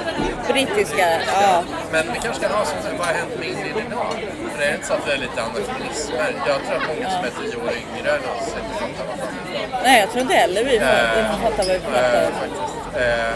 [0.54, 1.08] Brittiska,
[1.42, 1.64] ja.
[1.92, 4.14] Men vi kanske kan ha som vad har hänt med Indien idag?
[4.52, 6.30] För det är inte så att vi är lite anakronismer.
[6.48, 9.82] Jag tror att många som är tio år yngre än oss inte fattar vad fan.
[9.84, 12.32] Nej, jag tror inte heller vi får- Eh, fattar vad vi pratar om.
[12.42, 12.76] faktiskt.
[13.02, 13.36] Eh,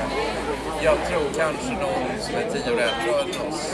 [0.81, 3.71] jag tror kanske någon som är tio år äldre än oss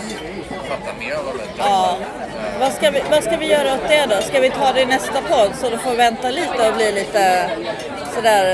[0.70, 1.96] fattar mer av vad vi pratar Ja.
[1.98, 2.02] om.
[2.02, 4.22] Eh, Vad ska, vi, vad ska vi göra åt det då?
[4.22, 7.50] Ska vi ta det i nästa podd så du får vänta lite och bli lite
[8.16, 8.46] sådär...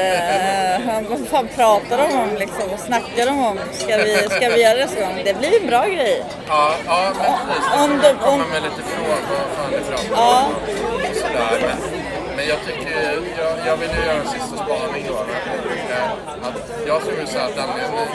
[0.85, 2.63] Eh, vad fan pratar de om liksom?
[2.69, 3.59] Vad snackar de om?
[3.73, 5.07] Ska vi, ska vi göra det så?
[5.25, 6.23] Det blir en bra grej.
[6.47, 7.13] Ja, ja men
[7.47, 7.73] precis.
[7.75, 10.45] Om Om de- komma om- med lite frågor vad fan det pratar Ja.
[10.47, 11.61] om och sådär.
[11.61, 12.00] Men,
[12.35, 12.91] men jag tycker,
[13.37, 15.15] jag, jag vill ju göra en sista spaning då.
[15.93, 16.11] Eh,
[16.47, 18.07] Att jag tror så att anledningen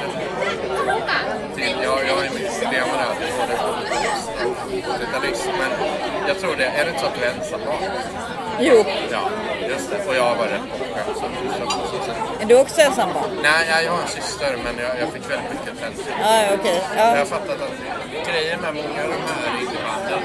[1.56, 5.70] till, jag, jag ju mitt problem med det här, detalist, men
[6.28, 7.82] jag tror det, är det inte så att du är ensam barn?
[8.60, 9.20] Jo, Ja,
[9.68, 10.08] just det.
[10.08, 11.16] Och jag var rätt bortskämd
[11.90, 12.42] så, så.
[12.42, 13.30] är du också ensam barn?
[13.42, 16.04] Nej, jag- har en syster men jag, jag fick väldigt mycket attention.
[16.20, 16.82] Ja, ja, okej.
[16.96, 20.22] Jag har fattat att grejen med många av de här indiebanden,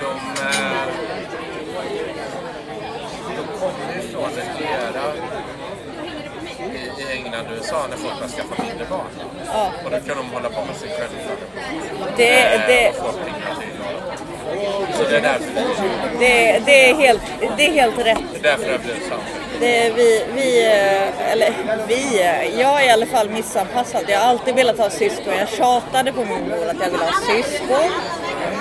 [0.00, 0.10] de,
[0.42, 0.86] eh,
[3.36, 5.14] de kommer ju från en era
[6.74, 9.06] i, i England och USA när folk har skaffat mindre barn.
[9.46, 9.72] Ja.
[9.84, 11.34] Och då kan de hålla på med sig själva.
[12.16, 12.92] Det, Eh, det.
[14.96, 15.52] Så det är därför,
[16.18, 17.22] det, det, är helt,
[17.56, 18.18] det är helt rätt.
[18.32, 19.22] det är därför det har blivit sant.
[19.60, 21.52] Det är vi, vi, eh, eller
[21.88, 24.04] vi, eh, jag är i alla fall missanpassad.
[24.08, 25.34] Jag har alltid velat ha syskon.
[25.38, 27.90] Jag tjatade på min mor att jag ville ha syskon.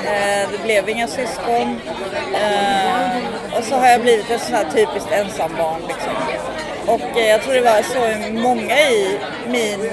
[0.06, 1.80] Eh, det blev inga syskon.
[2.34, 5.82] Eh, och så har jag blivit ett sånt här typiskt ensambarn.
[5.88, 6.14] Liksom.
[6.88, 9.92] Och eh, jag tror det var så många i min,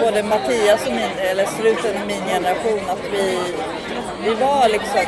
[0.00, 3.38] både Mattias och min, eller struten av min generation, att vi,
[4.24, 5.06] vi var liksom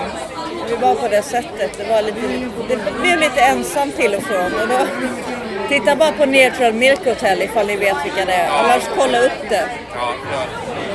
[0.70, 1.78] vi var på det sättet.
[1.78, 2.20] Det, var lite,
[2.68, 4.54] det blev lite ensamt till och från.
[4.60, 4.86] Och då,
[5.68, 8.48] titta bara på Neutral Milk Hotel ifall ni vet vilka det är.
[8.48, 9.68] Annars kolla upp det.
[9.94, 10.44] Ja, ja,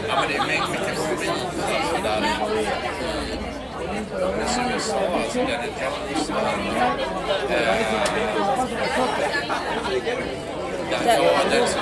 [0.07, 2.23] ja men det är mycket, mycket skit och sådär.
[4.83, 5.39] USA, alltså.
[11.49, 11.81] Den som.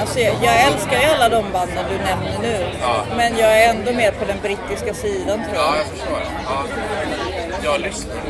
[0.00, 2.66] Alltså, jag, jag älskar ju alla de banden du nämner nu.
[2.80, 3.04] Ja.
[3.16, 5.64] Men jag är ändå mer på den brittiska sidan tror jag.
[5.64, 6.18] Ja, jag förstår.
[6.48, 6.64] Ja.
[7.64, 8.20] Jag lyssnar på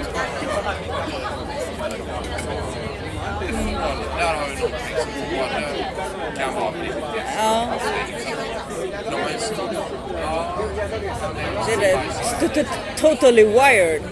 [4.19, 7.05] Där har vi någonting som både kan vara brittiskt
[7.39, 7.67] Ja,
[11.67, 11.99] Det är det.
[12.21, 12.67] St- st-
[13.01, 14.03] Totally wired.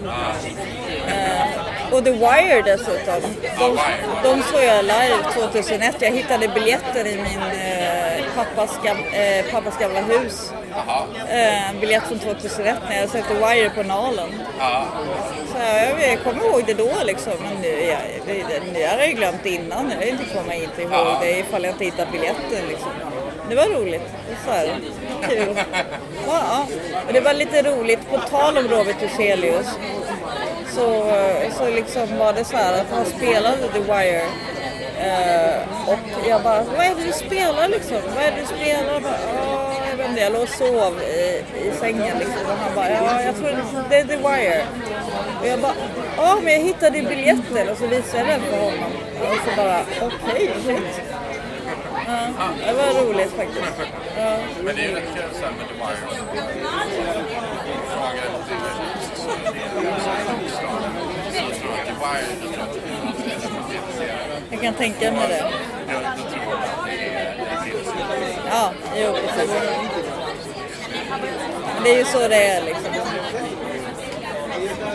[1.07, 3.21] Eh, och The Wire dessutom.
[3.59, 3.77] De,
[4.23, 5.95] de såg jag live 2001.
[5.99, 10.51] Jag hittade biljetten i min eh, pappas, gam, eh, pappas gamla hus.
[11.29, 14.29] Eh, en biljett från 2001 när jag sökte Wire på Nalen.
[15.51, 17.33] Så jag, jag kommer ihåg det då liksom.
[17.43, 18.33] Men nu, jag, det,
[18.73, 19.91] det, hade jag ju glömt innan.
[19.99, 20.91] Jag inte kommer inte ihåg
[21.21, 22.91] det ifall jag inte hittat biljetten liksom.
[23.49, 24.09] Det var roligt.
[24.45, 24.79] Så här,
[25.29, 25.59] kul.
[26.27, 26.67] Ja, ja.
[27.07, 29.67] Och det var lite roligt, på tal om Robert Huselius.
[30.69, 31.11] Så,
[31.57, 34.23] så liksom var det så här att han spelade The Wire.
[34.99, 37.97] Eh, och jag bara, vad är det du spelar liksom?
[38.15, 38.93] Vad är det du spelar?
[38.93, 39.17] Jag, bara,
[39.89, 42.41] jag vet inte, jag låg och sov i, i sängen liksom.
[42.51, 43.49] Och han bara, ja jag tror
[43.89, 44.63] det är The Wire.
[45.41, 45.73] Och jag bara,
[46.17, 48.91] ja men jag hittade biljetten och så visade jag den för honom.
[49.21, 51.01] Och så bara, okej, shit.
[52.13, 53.61] Ja, det var roligt faktiskt.
[54.17, 54.37] Ja.
[54.63, 55.97] Men det är ju rätt kul här med The Wire.
[61.31, 63.39] Så jag tror att The Wire, jag tror att det är
[63.69, 64.15] tv-serie.
[64.51, 65.37] Jag kan tänka mig det.
[65.37, 68.39] Jag jag tror att det är en tv-serie.
[68.49, 69.51] Ja, jo precis.
[71.83, 72.91] Det är ju så det är liksom.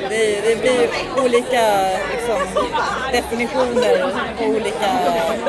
[0.08, 0.90] Det, det blir
[1.24, 1.64] olika
[2.12, 2.40] liksom,
[3.12, 4.90] definitioner på olika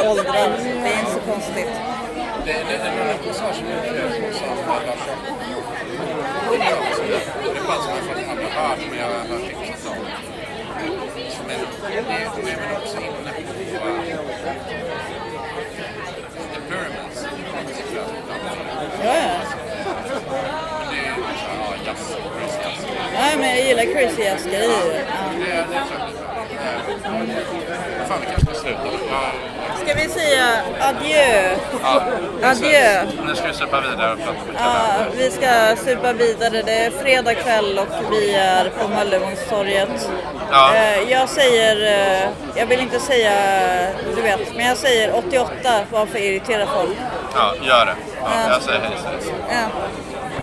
[0.10, 0.50] åldrar.
[0.84, 1.70] Det är inte så konstigt.
[2.46, 4.94] Det är det någon passage som jag sa som alla
[8.36, 9.98] Det fanns men jag har hört tipsas om.
[11.48, 11.60] Men
[11.92, 13.50] det, det är väl också inne på.
[19.04, 19.40] Ja, ja.
[20.30, 22.80] Men det är ju så här, ja, jazz, bluesjazz.
[23.32, 25.06] Ja men jag gillar Crazy Jazz-grejer.
[25.50, 25.64] Ja.
[28.08, 28.82] Fan, vi kanske ska sluta
[29.84, 30.46] Ska vi säga
[30.80, 31.56] adjö?
[31.84, 32.02] Ja,
[32.44, 33.04] Adjö.
[33.28, 34.18] Nu ska vi supa vidare
[34.58, 36.62] Ja, vi ska supa vidare.
[36.66, 40.10] Det är fredag kväll och vi är på Möllevångstorget.
[40.52, 40.76] Ja.
[40.76, 41.76] Eh, Jag säger,
[42.24, 43.32] eh, jag vill inte säga,
[44.16, 45.52] du vet, men jag säger 88
[45.92, 46.98] bara för att irritera folk.
[47.36, 47.96] Ja, gör det.
[48.22, 48.30] Ja.
[48.50, 48.98] jag säger hej.
[49.06, 49.34] hej.
[49.50, 50.09] Ja.